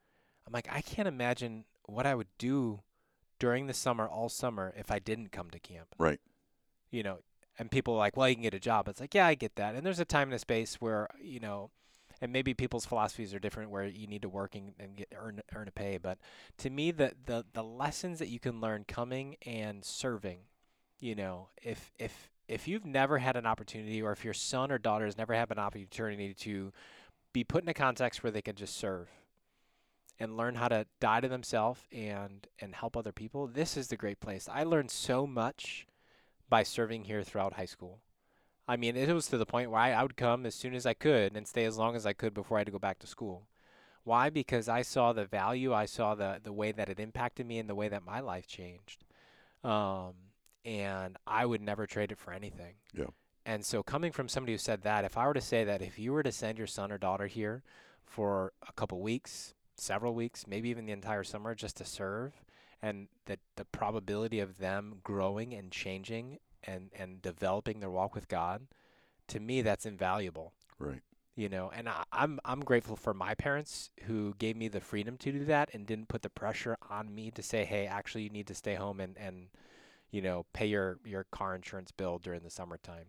I'm 0.46 0.52
like, 0.52 0.68
I 0.70 0.82
can't 0.82 1.08
imagine 1.08 1.64
what 1.86 2.06
I 2.06 2.14
would 2.14 2.28
do 2.38 2.82
during 3.38 3.66
the 3.66 3.74
summer, 3.74 4.06
all 4.06 4.28
summer, 4.28 4.72
if 4.76 4.90
I 4.90 4.98
didn't 4.98 5.32
come 5.32 5.50
to 5.50 5.58
camp. 5.58 5.88
Right. 5.98 6.20
You 6.90 7.02
know, 7.02 7.18
and 7.58 7.70
people 7.70 7.94
are 7.94 7.98
like, 7.98 8.16
well, 8.16 8.28
you 8.28 8.34
can 8.34 8.42
get 8.42 8.54
a 8.54 8.60
job. 8.60 8.88
It's 8.88 9.00
like, 9.00 9.14
yeah, 9.14 9.26
I 9.26 9.34
get 9.34 9.56
that. 9.56 9.74
And 9.74 9.84
there's 9.84 10.00
a 10.00 10.04
time 10.04 10.28
and 10.28 10.34
a 10.34 10.38
space 10.38 10.76
where 10.76 11.08
you 11.20 11.40
know. 11.40 11.70
And 12.22 12.32
maybe 12.32 12.54
people's 12.54 12.86
philosophies 12.86 13.34
are 13.34 13.38
different, 13.38 13.70
where 13.70 13.84
you 13.84 14.06
need 14.06 14.22
to 14.22 14.28
work 14.30 14.54
and, 14.54 14.72
and 14.80 14.96
get 14.96 15.12
earn 15.14 15.42
earn 15.54 15.68
a 15.68 15.70
pay. 15.70 15.98
But 15.98 16.16
to 16.56 16.70
me 16.70 16.90
the, 16.90 17.12
the 17.26 17.44
the 17.52 17.62
lessons 17.62 18.20
that 18.20 18.28
you 18.28 18.40
can 18.40 18.58
learn 18.58 18.84
coming 18.88 19.36
and 19.44 19.84
serving 19.84 20.38
you 21.00 21.14
know 21.14 21.48
if 21.62 21.92
if 21.98 22.30
if 22.48 22.68
you've 22.68 22.84
never 22.84 23.18
had 23.18 23.36
an 23.36 23.46
opportunity 23.46 24.00
or 24.00 24.12
if 24.12 24.24
your 24.24 24.34
son 24.34 24.70
or 24.70 24.78
daughter 24.78 25.04
has 25.04 25.18
never 25.18 25.34
had 25.34 25.50
an 25.50 25.58
opportunity 25.58 26.32
to 26.32 26.72
be 27.32 27.44
put 27.44 27.62
in 27.62 27.68
a 27.68 27.74
context 27.74 28.22
where 28.22 28.30
they 28.30 28.42
can 28.42 28.54
just 28.54 28.76
serve 28.76 29.08
and 30.18 30.36
learn 30.36 30.54
how 30.54 30.68
to 30.68 30.86
die 31.00 31.20
to 31.20 31.28
themselves 31.28 31.80
and 31.92 32.46
and 32.60 32.74
help 32.74 32.96
other 32.96 33.12
people 33.12 33.46
this 33.46 33.76
is 33.76 33.88
the 33.88 33.96
great 33.96 34.20
place 34.20 34.48
i 34.50 34.62
learned 34.62 34.90
so 34.90 35.26
much 35.26 35.86
by 36.48 36.62
serving 36.62 37.04
here 37.04 37.22
throughout 37.22 37.54
high 37.54 37.66
school 37.66 38.00
i 38.68 38.76
mean 38.76 38.96
it 38.96 39.12
was 39.12 39.28
to 39.28 39.38
the 39.38 39.46
point 39.46 39.70
where 39.70 39.80
i, 39.80 39.92
I 39.92 40.02
would 40.02 40.16
come 40.16 40.46
as 40.46 40.54
soon 40.54 40.74
as 40.74 40.86
i 40.86 40.94
could 40.94 41.36
and 41.36 41.46
stay 41.46 41.64
as 41.64 41.76
long 41.76 41.96
as 41.96 42.06
i 42.06 42.12
could 42.12 42.34
before 42.34 42.58
i 42.58 42.60
had 42.60 42.66
to 42.66 42.72
go 42.72 42.78
back 42.78 42.98
to 43.00 43.06
school 43.06 43.46
why? 44.06 44.30
Because 44.30 44.68
I 44.68 44.82
saw 44.82 45.12
the 45.12 45.24
value, 45.24 45.74
I 45.74 45.86
saw 45.86 46.14
the 46.14 46.40
the 46.40 46.52
way 46.52 46.70
that 46.70 46.88
it 46.88 47.00
impacted 47.00 47.44
me, 47.44 47.58
and 47.58 47.68
the 47.68 47.74
way 47.74 47.88
that 47.88 48.04
my 48.04 48.20
life 48.20 48.46
changed. 48.46 49.04
Um, 49.64 50.14
and 50.64 51.16
I 51.26 51.44
would 51.44 51.60
never 51.60 51.88
trade 51.88 52.12
it 52.12 52.18
for 52.18 52.32
anything. 52.32 52.74
Yeah. 52.94 53.06
And 53.44 53.64
so, 53.64 53.82
coming 53.82 54.12
from 54.12 54.28
somebody 54.28 54.52
who 54.52 54.58
said 54.58 54.82
that, 54.82 55.04
if 55.04 55.18
I 55.18 55.26
were 55.26 55.34
to 55.34 55.40
say 55.40 55.64
that 55.64 55.82
if 55.82 55.98
you 55.98 56.12
were 56.12 56.22
to 56.22 56.30
send 56.30 56.56
your 56.56 56.68
son 56.68 56.92
or 56.92 56.98
daughter 56.98 57.26
here 57.26 57.64
for 58.04 58.52
a 58.66 58.72
couple 58.72 59.00
weeks, 59.00 59.54
several 59.76 60.14
weeks, 60.14 60.46
maybe 60.46 60.68
even 60.68 60.86
the 60.86 60.92
entire 60.92 61.24
summer, 61.24 61.56
just 61.56 61.76
to 61.78 61.84
serve, 61.84 62.44
and 62.86 63.08
that 63.26 63.40
the 63.56 63.64
probability 63.64 64.38
of 64.40 64.58
them 64.58 65.00
growing 65.02 65.52
and 65.54 65.72
changing 65.72 66.38
and 66.64 66.90
and 66.98 67.20
developing 67.22 67.80
their 67.80 67.90
walk 67.90 68.14
with 68.14 68.28
God, 68.28 68.66
to 69.28 69.40
me, 69.40 69.62
that's 69.62 69.86
invaluable 69.86 70.52
Right. 70.78 71.02
you 71.34 71.48
know 71.48 71.70
and 71.74 71.88
I, 71.88 72.04
i'm 72.12 72.38
i'm 72.44 72.60
grateful 72.60 72.96
for 72.96 73.14
my 73.14 73.34
parents 73.34 73.90
who 74.06 74.34
gave 74.38 74.56
me 74.56 74.68
the 74.68 74.80
freedom 74.80 75.16
to 75.18 75.32
do 75.32 75.44
that 75.46 75.70
and 75.72 75.86
didn't 75.86 76.08
put 76.08 76.22
the 76.22 76.28
pressure 76.30 76.76
on 76.90 77.14
me 77.14 77.30
to 77.30 77.42
say 77.42 77.64
hey 77.64 77.86
actually 77.86 78.24
you 78.24 78.30
need 78.30 78.46
to 78.48 78.54
stay 78.54 78.74
home 78.74 79.00
and 79.00 79.16
and 79.18 79.48
you 80.10 80.20
know 80.20 80.44
pay 80.52 80.66
your 80.66 80.98
your 81.04 81.24
car 81.32 81.54
insurance 81.54 81.90
bill 81.92 82.18
during 82.18 82.42
the 82.42 82.50
summertime 82.50 83.06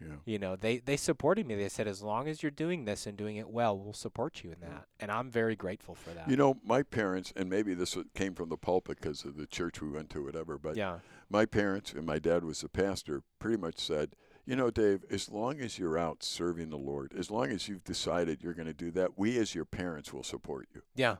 Yeah. 0.00 0.16
you 0.26 0.38
know 0.38 0.56
they 0.56 0.78
they 0.78 0.96
supported 0.96 1.46
me 1.46 1.54
they 1.54 1.68
said 1.70 1.88
as 1.88 2.02
long 2.02 2.28
as 2.28 2.42
you're 2.42 2.50
doing 2.50 2.84
this 2.84 3.06
and 3.06 3.16
doing 3.16 3.36
it 3.36 3.48
well 3.48 3.78
we'll 3.78 3.94
support 3.94 4.44
you 4.44 4.52
in 4.52 4.60
that 4.60 4.84
and 5.00 5.10
i'm 5.10 5.30
very 5.30 5.56
grateful 5.56 5.94
for 5.94 6.10
that 6.10 6.28
You 6.28 6.36
know, 6.36 6.58
my 6.64 6.82
parents, 6.82 7.32
and 7.34 7.48
maybe 7.48 7.72
this 7.72 7.96
came 8.14 8.34
from 8.34 8.50
the 8.50 8.58
pulpit 8.58 8.98
because 9.00 9.24
of 9.24 9.36
the 9.36 9.46
church 9.46 9.80
we 9.80 9.88
went 9.90 10.10
to, 10.10 10.22
whatever. 10.22 10.58
But 10.58 10.76
yeah 10.76 10.98
my 11.30 11.44
parents 11.46 11.92
and 11.92 12.04
my 12.06 12.18
dad 12.18 12.44
was 12.44 12.62
a 12.62 12.68
pastor. 12.68 13.22
Pretty 13.38 13.56
much 13.56 13.78
said, 13.78 14.14
you 14.44 14.54
know, 14.54 14.70
Dave, 14.70 15.04
as 15.10 15.28
long 15.30 15.60
as 15.60 15.76
you're 15.78 15.98
out 15.98 16.22
serving 16.22 16.70
the 16.70 16.76
Lord, 16.78 17.12
as 17.18 17.30
long 17.32 17.50
as 17.50 17.66
you've 17.66 17.82
decided 17.82 18.42
you're 18.44 18.54
going 18.54 18.66
to 18.68 18.72
do 18.72 18.90
that, 18.92 19.18
we 19.18 19.36
as 19.38 19.54
your 19.54 19.64
parents 19.64 20.12
will 20.12 20.22
support 20.22 20.68
you. 20.74 20.82
yeah 20.94 21.16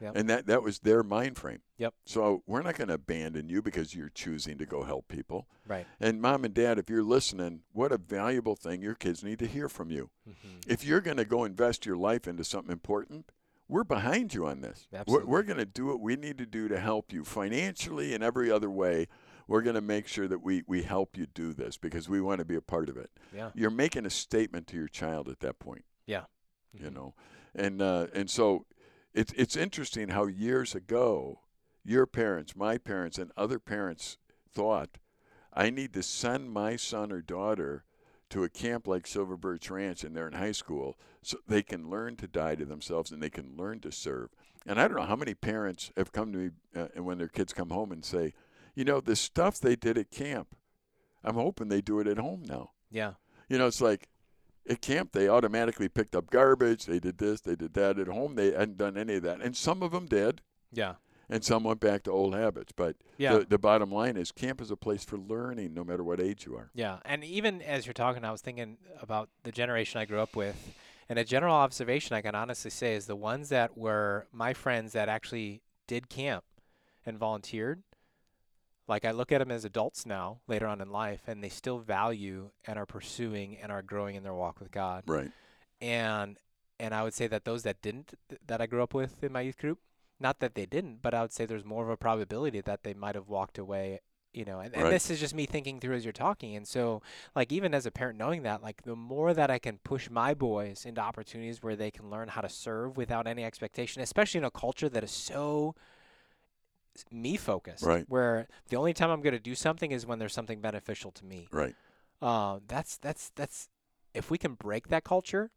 Yep. 0.00 0.12
And 0.16 0.28
that 0.28 0.46
that 0.46 0.62
was 0.62 0.80
their 0.80 1.02
mind 1.02 1.36
frame. 1.38 1.60
Yep. 1.78 1.94
So 2.04 2.42
we're 2.46 2.62
not 2.62 2.76
going 2.76 2.88
to 2.88 2.94
abandon 2.94 3.48
you 3.48 3.62
because 3.62 3.94
you're 3.94 4.10
choosing 4.10 4.58
to 4.58 4.66
go 4.66 4.82
help 4.84 5.08
people. 5.08 5.48
right 5.66 5.86
And 6.00 6.20
mom 6.20 6.44
and 6.44 6.52
dad, 6.54 6.78
if 6.78 6.90
you're 6.90 7.02
listening, 7.02 7.62
what 7.72 7.92
a 7.92 7.98
valuable 7.98 8.56
thing 8.56 8.82
your 8.82 8.94
kids 8.94 9.24
need 9.24 9.38
to 9.38 9.46
hear 9.46 9.68
from 9.68 9.90
you. 9.90 10.10
hmm 10.24 10.32
If 10.66 10.84
you're 10.84 11.00
going 11.00 11.16
to 11.16 11.24
go 11.24 11.44
invest 11.44 11.86
your 11.86 11.96
life 11.96 12.28
into 12.28 12.44
something 12.44 12.72
important, 12.72 13.32
we're 13.68 13.84
behind 13.84 14.32
you 14.34 14.46
on 14.46 14.60
this. 14.60 14.86
We're, 14.92 14.98
Absolutely. 15.00 15.26
we're 15.28 15.42
going 15.42 15.58
to 15.58 15.64
do 15.64 15.86
what 15.86 16.00
we 16.00 16.14
need 16.16 16.38
to 16.38 16.46
do 16.46 16.68
to 16.68 16.78
help 16.78 17.12
you 17.12 17.24
financially 17.24 18.14
and 18.14 18.22
every 18.22 18.50
other 18.50 18.70
way. 18.70 19.08
We're 19.48 19.62
going 19.62 19.74
to 19.76 19.80
make 19.80 20.08
sure 20.08 20.28
that 20.28 20.42
we, 20.42 20.62
we 20.66 20.82
help 20.82 21.16
you 21.16 21.26
do 21.26 21.52
this 21.52 21.76
because 21.78 22.08
we 22.08 22.20
want 22.20 22.40
to 22.40 22.44
be 22.44 22.56
a 22.56 22.60
part 22.60 22.88
of 22.88 22.96
it. 22.96 23.10
yeah 23.32 23.50
You're 23.54 23.70
making 23.70 24.04
a 24.06 24.10
statement 24.10 24.66
to 24.68 24.76
your 24.76 24.88
child 24.88 25.28
at 25.28 25.40
that 25.40 25.58
point, 25.58 25.84
Yeah. 26.06 26.24
you 26.72 26.90
Mhm. 26.90 26.94
know. 26.94 27.14
And 27.54 27.80
uh, 27.80 28.08
and 28.12 28.28
so 28.28 28.66
it's 29.16 29.32
it's 29.32 29.56
interesting 29.56 30.10
how 30.10 30.26
years 30.26 30.74
ago 30.74 31.40
your 31.84 32.06
parents, 32.06 32.56
my 32.56 32.78
parents, 32.78 33.16
and 33.16 33.30
other 33.36 33.58
parents 33.58 34.18
thought, 34.52 34.98
I 35.52 35.70
need 35.70 35.92
to 35.94 36.02
send 36.02 36.50
my 36.50 36.76
son 36.76 37.12
or 37.12 37.22
daughter 37.22 37.84
to 38.30 38.42
a 38.42 38.48
camp 38.48 38.88
like 38.88 39.06
Silver 39.06 39.36
Birch 39.36 39.70
Ranch 39.70 40.02
and 40.02 40.14
they're 40.14 40.26
in 40.26 40.32
high 40.34 40.52
school 40.52 40.98
so 41.22 41.38
they 41.46 41.62
can 41.62 41.88
learn 41.88 42.16
to 42.16 42.26
die 42.26 42.56
to 42.56 42.64
themselves 42.64 43.12
and 43.12 43.22
they 43.22 43.30
can 43.30 43.56
learn 43.56 43.78
to 43.80 43.92
serve. 43.92 44.30
And 44.66 44.80
I 44.80 44.88
don't 44.88 44.96
know 44.96 45.06
how 45.06 45.16
many 45.16 45.34
parents 45.34 45.92
have 45.96 46.10
come 46.10 46.32
to 46.32 46.38
me 46.38 46.50
uh, 46.74 46.88
and 46.96 47.06
when 47.06 47.18
their 47.18 47.28
kids 47.28 47.52
come 47.52 47.70
home 47.70 47.92
and 47.92 48.04
say, 48.04 48.34
you 48.74 48.84
know, 48.84 49.00
the 49.00 49.14
stuff 49.14 49.60
they 49.60 49.76
did 49.76 49.96
at 49.96 50.10
camp, 50.10 50.56
I'm 51.22 51.36
hoping 51.36 51.68
they 51.68 51.80
do 51.80 52.00
it 52.00 52.08
at 52.08 52.18
home 52.18 52.42
now. 52.44 52.72
yeah 52.90 53.12
You 53.48 53.58
know, 53.58 53.68
it's 53.68 53.80
like 53.80 54.08
at 54.68 54.80
camp 54.80 55.12
they 55.12 55.28
automatically 55.28 55.88
picked 55.88 56.14
up 56.16 56.30
garbage, 56.30 56.86
they 56.86 56.98
did 56.98 57.18
this, 57.18 57.40
they 57.40 57.56
did 57.56 57.74
that. 57.74 57.98
At 57.98 58.08
home 58.08 58.34
they 58.34 58.52
hadn't 58.52 58.78
done 58.78 58.96
any 58.96 59.14
of 59.16 59.22
that. 59.22 59.40
And 59.40 59.56
some 59.56 59.82
of 59.82 59.92
them 59.92 60.06
did. 60.06 60.42
yeah 60.72 60.94
and 61.28 61.42
some 61.44 61.64
went 61.64 61.80
back 61.80 62.04
to 62.04 62.10
old 62.12 62.36
habits. 62.36 62.70
But 62.70 62.94
Yeah. 63.18 63.38
the, 63.38 63.44
the 63.46 63.58
bottom 63.58 63.90
line 63.90 64.16
is 64.16 64.30
camp 64.30 64.60
is 64.60 64.70
a 64.70 64.76
place 64.76 65.04
for 65.04 65.18
learning, 65.18 65.74
no 65.74 65.82
matter 65.82 66.04
what 66.04 66.20
age 66.20 66.46
you 66.46 66.54
are. 66.56 66.70
Yeah, 66.72 66.98
and 67.04 67.24
even 67.24 67.60
as 67.62 67.84
you're 67.84 67.94
talking, 67.94 68.24
I 68.24 68.30
was 68.30 68.42
thinking 68.42 68.78
about 69.02 69.28
the 69.42 69.50
generation 69.50 70.00
I 70.00 70.04
grew 70.04 70.20
up 70.20 70.36
with, 70.36 70.72
and 71.08 71.18
a 71.18 71.24
general 71.24 71.56
observation 71.56 72.14
I 72.14 72.20
can 72.20 72.36
honestly 72.36 72.70
say 72.70 72.94
is 72.94 73.06
the 73.06 73.16
ones 73.16 73.48
that 73.48 73.76
were 73.76 74.28
my 74.32 74.54
friends 74.54 74.92
that 74.92 75.08
actually 75.08 75.62
did 75.88 76.08
camp 76.08 76.44
and 77.04 77.18
volunteered. 77.18 77.82
Like 78.88 79.04
I 79.04 79.10
look 79.10 79.32
at 79.32 79.38
them 79.38 79.50
as 79.50 79.64
adults 79.64 80.06
now, 80.06 80.40
later 80.46 80.66
on 80.66 80.80
in 80.80 80.90
life, 80.90 81.22
and 81.26 81.42
they 81.42 81.48
still 81.48 81.78
value 81.78 82.50
and 82.66 82.78
are 82.78 82.86
pursuing 82.86 83.56
and 83.56 83.72
are 83.72 83.82
growing 83.82 84.16
in 84.16 84.22
their 84.22 84.34
walk 84.34 84.60
with 84.60 84.70
God. 84.70 85.04
Right. 85.06 85.30
And 85.80 86.38
and 86.78 86.94
I 86.94 87.02
would 87.02 87.14
say 87.14 87.26
that 87.26 87.44
those 87.44 87.62
that 87.62 87.82
didn't, 87.82 88.14
that 88.46 88.60
I 88.60 88.66
grew 88.66 88.82
up 88.82 88.94
with 88.94 89.24
in 89.24 89.32
my 89.32 89.40
youth 89.40 89.58
group, 89.58 89.80
not 90.20 90.40
that 90.40 90.54
they 90.54 90.66
didn't, 90.66 91.00
but 91.02 91.14
I 91.14 91.22
would 91.22 91.32
say 91.32 91.46
there's 91.46 91.64
more 91.64 91.84
of 91.84 91.90
a 91.90 91.96
probability 91.96 92.60
that 92.60 92.82
they 92.82 92.94
might 92.94 93.14
have 93.14 93.28
walked 93.28 93.58
away. 93.58 94.00
You 94.32 94.44
know, 94.44 94.60
and, 94.60 94.74
and 94.74 94.82
Right. 94.82 94.90
this 94.90 95.08
is 95.08 95.18
just 95.18 95.34
me 95.34 95.46
thinking 95.46 95.80
through 95.80 95.96
as 95.96 96.04
you're 96.04 96.12
talking. 96.12 96.54
And 96.54 96.68
so, 96.68 97.00
like, 97.34 97.50
even 97.50 97.72
as 97.72 97.86
a 97.86 97.90
parent, 97.90 98.18
knowing 98.18 98.42
that, 98.42 98.62
like, 98.62 98.82
the 98.82 98.94
more 98.94 99.32
that 99.32 99.50
I 99.50 99.58
can 99.58 99.78
push 99.78 100.10
my 100.10 100.34
boys 100.34 100.84
into 100.84 101.00
opportunities 101.00 101.62
where 101.62 101.74
they 101.74 101.90
can 101.90 102.10
learn 102.10 102.28
how 102.28 102.42
to 102.42 102.48
serve 102.50 102.98
without 102.98 103.26
any 103.26 103.42
expectation, 103.44 104.02
especially 104.02 104.36
in 104.36 104.44
a 104.44 104.50
culture 104.50 104.90
that 104.90 105.02
is 105.02 105.10
so 105.10 105.74
me 107.10 107.36
focused, 107.36 107.84
Right. 107.84 108.04
where 108.08 108.46
the 108.68 108.76
only 108.76 108.92
time 108.94 109.10
I'm 109.10 109.20
going 109.22 109.34
to 109.34 109.38
do 109.40 109.54
something 109.54 109.90
is 109.92 110.06
when 110.06 110.18
there's 110.18 110.32
something 110.34 110.60
beneficial 110.60 111.10
to 111.12 111.24
me. 111.24 111.48
Right. 111.52 111.74
Uh, 112.22 112.60
that's 112.66 112.96
that's 112.96 113.30
that's 113.36 113.68
if 114.14 114.30
we 114.30 114.38
can 114.38 114.54
break 114.54 114.88
that 114.88 115.04
culture, 115.04 115.50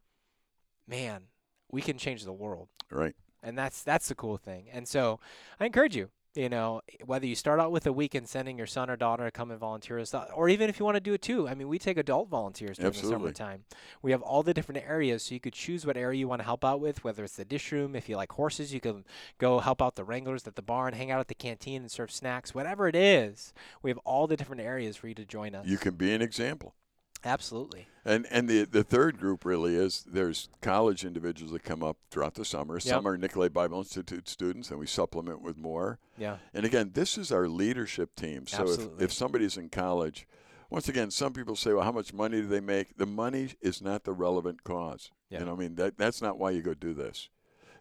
man, 0.87 1.23
we 1.71 1.81
can 1.81 1.97
change 1.97 2.25
the 2.25 2.33
world, 2.33 2.69
Right. 2.91 3.15
and 3.41 3.57
that's 3.57 3.83
that's 3.83 4.09
the 4.09 4.15
cool 4.15 4.37
thing. 4.37 4.67
And 4.71 4.87
so, 4.87 5.19
I 5.59 5.65
encourage 5.65 5.95
you. 5.95 6.09
You 6.35 6.47
know, 6.47 6.81
whether 7.05 7.25
you 7.25 7.35
start 7.35 7.59
out 7.59 7.71
with 7.71 7.87
a 7.87 7.91
week 7.91 8.13
and 8.13 8.29
sending 8.29 8.57
your 8.57 8.67
son 8.67 8.89
or 8.89 8.95
daughter 8.95 9.25
to 9.25 9.31
come 9.31 9.49
and 9.49 9.59
volunteer 9.59 9.97
us, 9.97 10.13
or 10.13 10.47
even 10.47 10.69
if 10.69 10.77
you 10.77 10.85
want 10.85 10.95
to 10.95 11.01
do 11.01 11.13
it 11.13 11.23
too. 11.23 11.47
I 11.47 11.55
mean, 11.55 11.67
we 11.67 11.79
take 11.79 11.97
adult 11.97 12.29
volunteers 12.29 12.77
during 12.77 12.89
Absolutely. 12.89 13.31
the 13.31 13.35
summertime. 13.35 13.63
We 14.03 14.11
have 14.11 14.21
all 14.21 14.43
the 14.43 14.53
different 14.53 14.83
areas, 14.87 15.23
so 15.23 15.33
you 15.33 15.39
could 15.39 15.53
choose 15.53 15.87
what 15.87 15.97
area 15.97 16.19
you 16.19 16.27
want 16.27 16.41
to 16.41 16.45
help 16.45 16.63
out 16.63 16.79
with. 16.79 17.03
Whether 17.03 17.23
it's 17.23 17.35
the 17.35 17.45
dish 17.45 17.71
room, 17.71 17.95
if 17.95 18.07
you 18.07 18.15
like 18.15 18.31
horses, 18.31 18.73
you 18.73 18.79
can 18.79 19.05
go 19.39 19.59
help 19.59 19.81
out 19.81 19.95
the 19.95 20.03
wranglers 20.03 20.45
at 20.47 20.55
the 20.55 20.61
barn, 20.61 20.93
hang 20.93 21.09
out 21.09 21.19
at 21.19 21.29
the 21.29 21.35
canteen 21.35 21.81
and 21.81 21.91
serve 21.91 22.11
snacks. 22.11 22.53
Whatever 22.53 22.87
it 22.87 22.95
is, 22.95 23.51
we 23.81 23.89
have 23.89 23.97
all 23.99 24.27
the 24.27 24.37
different 24.37 24.61
areas 24.61 24.95
for 24.95 25.07
you 25.07 25.15
to 25.15 25.25
join 25.25 25.55
us. 25.55 25.65
You 25.65 25.77
can 25.77 25.95
be 25.95 26.13
an 26.13 26.21
example. 26.21 26.75
Absolutely. 27.23 27.87
And 28.05 28.25
and 28.31 28.47
the 28.47 28.63
the 28.63 28.83
third 28.83 29.19
group 29.19 29.43
really 29.45 29.75
is 29.75 30.05
there's 30.09 30.49
college 30.61 31.03
individuals 31.03 31.51
that 31.51 31.63
come 31.63 31.83
up 31.83 31.97
throughout 32.09 32.35
the 32.35 32.45
summer. 32.45 32.79
Some 32.79 33.07
are 33.07 33.17
Nicolet 33.17 33.53
Bible 33.53 33.79
Institute 33.79 34.29
students, 34.29 34.71
and 34.71 34.79
we 34.79 34.87
supplement 34.87 35.41
with 35.41 35.57
more. 35.57 35.99
Yeah. 36.17 36.37
And 36.53 36.65
again, 36.65 36.91
this 36.93 37.17
is 37.17 37.31
our 37.31 37.47
leadership 37.47 38.15
team. 38.15 38.47
So 38.47 38.63
if, 38.63 38.69
Absolutely. 38.69 39.03
if 39.05 39.13
somebody's 39.13 39.57
in 39.57 39.69
college, 39.69 40.27
once 40.69 40.87
again, 40.87 41.11
some 41.11 41.33
people 41.33 41.55
say, 41.55 41.73
well, 41.73 41.83
how 41.83 41.91
much 41.91 42.13
money 42.13 42.41
do 42.41 42.47
they 42.47 42.59
make? 42.59 42.97
The 42.97 43.05
money 43.05 43.49
is 43.61 43.81
not 43.81 44.03
the 44.03 44.13
relevant 44.13 44.63
cause. 44.63 45.11
Yeah. 45.29 45.39
You 45.39 45.45
know, 45.45 45.53
I 45.53 45.55
mean, 45.55 45.75
that 45.75 45.97
that's 45.97 46.21
not 46.21 46.39
why 46.39 46.51
you 46.51 46.61
go 46.61 46.73
do 46.73 46.93
this. 46.93 47.29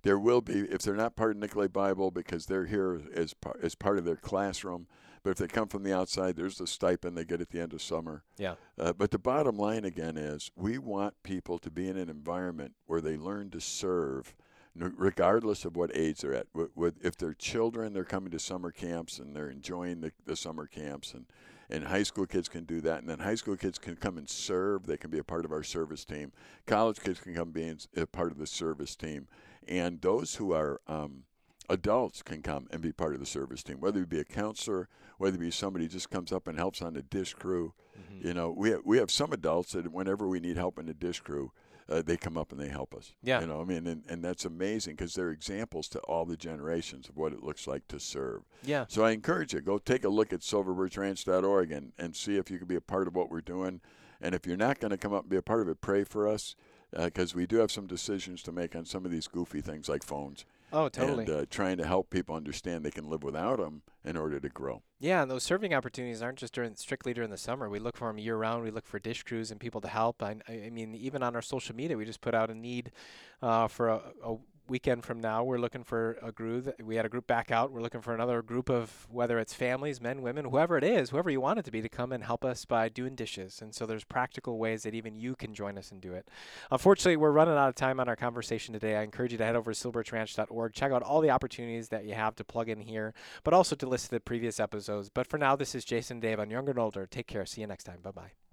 There 0.03 0.19
will 0.19 0.41
be, 0.41 0.61
if 0.61 0.83
they're 0.83 0.95
not 0.95 1.17
part 1.17 1.33
of 1.33 1.37
Nicolet 1.39 1.73
Bible 1.73 2.11
because 2.11 2.47
they're 2.47 2.67
here 2.67 3.01
as, 3.15 3.35
par- 3.35 3.59
as 3.63 3.75
part 3.75 3.99
of 3.99 4.05
their 4.05 4.17
classroom, 4.17 4.87
but 5.23 5.31
if 5.31 5.37
they 5.39 5.49
come 5.49 5.69
from 5.69 5.83
the 5.83 5.93
outside, 5.93 6.37
there's 6.37 6.59
the 6.59 6.67
stipend 6.67 7.17
they 7.17 7.25
get 7.25 7.41
at 7.41 7.51
the 7.51 7.61
end 7.61 7.73
of 7.73 7.83
summer. 7.83 8.23
Yeah. 8.39 8.55
Uh, 8.79 8.93
but 8.93 9.11
the 9.11 9.19
bottom 9.19 9.57
line 9.57 9.85
again 9.85 10.17
is 10.17 10.51
we 10.57 10.79
want 10.79 11.15
people 11.23 11.59
to 11.59 11.71
be 11.71 11.89
in 11.89 11.97
an 11.97 12.09
environment 12.09 12.75
where 12.87 13.01
they 13.01 13.17
learn 13.17 13.51
to 13.51 13.61
serve, 13.61 14.35
regardless 14.75 15.65
of 15.65 15.77
what 15.77 15.91
age 15.95 16.21
they're 16.21 16.35
at. 16.35 16.47
With, 16.55 16.71
with, 16.77 16.95
if 17.05 17.17
they're 17.17 17.35
children, 17.35 17.93
they're 17.93 18.05
coming 18.05 18.31
to 18.31 18.39
summer 18.39 18.71
camps 18.71 19.19
and 19.19 19.35
they're 19.35 19.51
enjoying 19.51 20.01
the, 20.01 20.13
the 20.25 20.37
summer 20.37 20.67
camps, 20.67 21.13
and 21.15 21.27
and 21.71 21.85
high 21.85 22.03
school 22.03 22.25
kids 22.27 22.49
can 22.49 22.65
do 22.65 22.81
that, 22.81 23.01
and 23.01 23.11
then 23.11 23.19
high 23.19 23.35
school 23.35 23.57
kids 23.57 23.79
can 23.79 23.95
come 23.97 24.17
and 24.17 24.29
serve. 24.29 24.87
They 24.87 24.97
can 24.97 25.11
be 25.11 25.19
a 25.19 25.25
part 25.25 25.45
of 25.45 25.53
our 25.53 25.63
service 25.63 26.05
team. 26.05 26.33
College 26.67 27.01
kids 27.01 27.21
can 27.21 27.35
come 27.35 27.51
be 27.51 27.75
a 27.97 28.07
part 28.07 28.33
of 28.33 28.39
the 28.39 28.47
service 28.47 28.97
team, 28.97 29.29
and 29.69 30.01
those 30.01 30.37
who 30.37 30.53
are 30.53 30.81
um, 30.87 31.25
adults 31.69 32.23
can 32.23 32.43
come 32.43 32.67
and 32.71 32.81
be 32.81 32.93
part 32.93 33.15
of 33.15 33.21
the 33.21 33.27
service 33.27 33.63
team, 33.63 33.81
whether 33.81 34.01
it 34.01 34.09
be 34.09 34.21
a 34.21 34.25
counselor, 34.25 34.89
whether 35.19 35.37
it 35.37 35.41
be 35.41 35.51
somebody 35.51 35.85
who 35.85 35.91
just 35.91 36.11
comes 36.11 36.33
up 36.33 36.49
and 36.49 36.59
helps 36.59 36.81
on 36.81 36.95
the 36.95 37.03
dish 37.03 37.35
crew. 37.35 37.75
Mm-hmm. 37.99 38.27
You 38.27 38.35
know, 38.35 38.51
we 38.51 38.71
have, 38.71 38.81
we 38.85 38.99
have 38.99 39.11
some 39.11 39.33
adults 39.33 39.73
that 39.73 39.93
whenever 39.93 40.27
we 40.27 40.41
need 40.41 40.57
help 40.57 40.79
in 40.79 40.87
the 40.87 40.95
dish 40.95 41.21
crew, 41.21 41.53
uh, 41.91 42.03
they 42.03 42.17
come 42.17 42.37
up 42.37 42.53
and 42.53 42.61
they 42.61 42.69
help 42.69 42.95
us. 42.95 43.15
Yeah. 43.23 43.41
You 43.41 43.47
know, 43.47 43.61
I 43.61 43.65
mean, 43.65 43.87
and, 43.87 44.03
and 44.09 44.23
that's 44.23 44.45
amazing 44.45 44.97
because 44.97 45.15
they're 45.15 45.31
examples 45.31 45.89
to 45.89 46.01
all 46.01 46.27
the 46.27 46.37
generations 46.37 47.09
of 47.09 47.17
what 47.17 47.33
it 47.33 47.43
looks 47.43 47.67
like 47.67 47.89
to 47.89 47.99
serve. 47.99 48.43
Yeah. 48.63 48.85
So 48.89 49.05
I 49.05 49.13
encourage 49.13 49.55
you, 49.55 49.61
go 49.61 49.79
take 49.79 50.05
a 50.05 50.09
look 50.09 50.33
at 50.33 50.41
silverbirchranch.org 50.41 51.73
and, 51.73 51.93
and 51.99 52.15
see 52.15 52.37
if 52.37 52.51
you 52.51 52.59
can 52.59 52.69
be 52.69 52.77
a 52.77 52.81
part 52.81 53.09
of 53.09 53.17
what 53.17 53.31
we're 53.31 53.41
doing. 53.41 53.81
And 54.21 54.35
if 54.35 54.47
you're 54.47 54.57
not 54.57 54.81
going 54.81 54.91
to 54.91 54.99
come 54.99 55.13
up 55.13 55.23
and 55.23 55.31
be 55.31 55.37
a 55.37 55.43
part 55.43 55.63
of 55.63 55.69
it, 55.69 55.81
pray 55.81 56.05
for 56.05 56.29
us 56.29 56.57
because 56.97 57.35
we 57.35 57.47
do 57.47 57.57
have 57.57 57.71
some 57.71 57.87
decisions 57.87 58.43
to 58.43 58.53
make 58.53 58.75
on 58.77 58.85
some 58.85 59.05
of 59.05 59.11
these 59.11 59.27
goofy 59.29 59.61
things 59.61 59.89
like 59.89 60.03
phones 60.03 60.45
Oh, 60.73 60.89
totally. 60.91 61.25
and 61.25 61.35
uh, 61.35 61.47
trying 61.49 61.79
to 61.79 61.87
help 61.87 62.11
people 62.11 62.35
understand 62.35 62.85
they 62.85 62.91
can 62.91 63.09
live 63.09 63.23
without 63.23 63.59
them 63.59 63.81
in 64.05 64.17
order 64.19 64.39
to 64.39 64.49
grow. 64.51 64.83
yeah, 64.99 65.23
and 65.23 65.31
those 65.31 65.43
serving 65.43 65.73
opportunities 65.73 66.21
aren't 66.21 66.39
just 66.39 66.53
during 66.53 66.77
strictly 66.77 67.15
during 67.15 67.31
the 67.31 67.39
summer. 67.39 67.71
We 67.71 67.79
look 67.79 67.97
for 67.97 68.09
them 68.09 68.19
year 68.19 68.37
round. 68.37 68.63
We 68.65 68.71
look 68.71 68.87
for 68.87 68.99
dish 68.99 69.23
crews 69.23 69.51
and 69.51 69.59
people 69.59 69.81
to 69.81 69.89
help. 69.89 70.23
I, 70.23 70.37
I 70.47 70.65
I 70.67 70.71
mean, 70.71 70.95
even 70.95 71.23
on 71.23 71.35
our 71.35 71.41
social 71.43 71.75
media, 71.75 71.97
we 71.97 72.05
just 72.05 72.21
put 72.21 72.35
out 72.35 72.51
a 72.51 72.55
need 72.55 72.93
uh, 73.41 73.69
for 73.69 73.89
a, 73.89 74.01
a 74.23 74.37
weekend 74.71 75.05
from 75.05 75.21
now. 75.21 75.45
We're 75.45 75.59
looking 75.59 75.85
for 75.85 76.19
a 76.23 76.33
group. 76.33 76.75
We 76.83 76.97
had 76.97 77.07
a 77.07 77.09
group 77.09 77.27
back 77.27 77.51
out. 77.51 77.73
We're 77.73 77.83
looking 77.83 78.01
for 78.01 78.15
another 78.15 78.43
group 78.43 78.69
of 78.69 79.07
whether 79.11 79.39
it's 79.39 79.55
families, 79.55 80.01
men, 80.01 80.23
women, 80.23 80.47
whoever 80.47 80.77
it 80.77 80.85
is, 80.85 81.11
whoever 81.11 81.31
you 81.31 81.41
want 81.41 81.59
it 81.59 81.65
to 81.65 81.71
be, 81.71 81.83
to 81.83 81.89
come 81.89 82.13
and 82.13 82.25
help 82.25 82.45
us 82.45 82.65
by 82.65 82.89
doing 82.89 83.15
dishes. 83.15 83.61
And 83.61 83.75
so 83.75 83.87
there's 83.87 84.05
practical 84.05 84.59
ways 84.59 84.83
that 84.83 84.95
even 84.95 85.17
you 85.17 85.35
can 85.35 85.55
join 85.55 85.79
us 85.79 85.91
and 85.91 86.01
do 86.01 86.13
it. 86.13 86.29
Unfortunately, 86.71 87.17
we're 87.17 87.31
running 87.31 87.55
out 87.55 87.69
of 87.69 87.75
time 87.75 88.01
on 88.01 88.09
our 88.09 88.17
conversation 88.17 88.73
today. 88.73 88.97
I 88.97 89.03
encourage 89.03 89.33
you 89.33 89.39
to 89.39 89.45
head 89.45 89.57
over 89.57 89.73
to 89.73 89.79
silverbirchranch.org, 89.79 90.73
check 90.73 90.93
out 90.93 91.03
all 91.03 91.21
the 91.21 91.31
opportunities 91.31 91.89
that 91.89 92.05
you 92.05 92.15
have 92.15 92.37
to 92.37 92.45
plug 92.45 92.69
in 92.69 92.81
here, 92.81 93.15
but 93.45 93.55
also 93.55 93.77
to 93.77 93.87
listen 93.87 94.09
to 94.09 94.17
the 94.17 94.21
previous 94.21 94.61
episodes. 94.61 95.11
But 95.13 95.27
for 95.27 95.39
now, 95.39 95.57
this 95.57 95.75
is 95.75 95.85
Jason 95.85 96.21
Dave 96.21 96.41
on 96.41 96.51
Younger 96.51 96.71
and 96.71 96.79
Older. 96.79 97.07
Take 97.07 97.27
care. 97.27 97.47
See 97.47 97.61
you 97.61 97.67
next 97.67 97.85
time. 97.85 98.01
Bye 98.03 98.11
bye. 98.11 98.48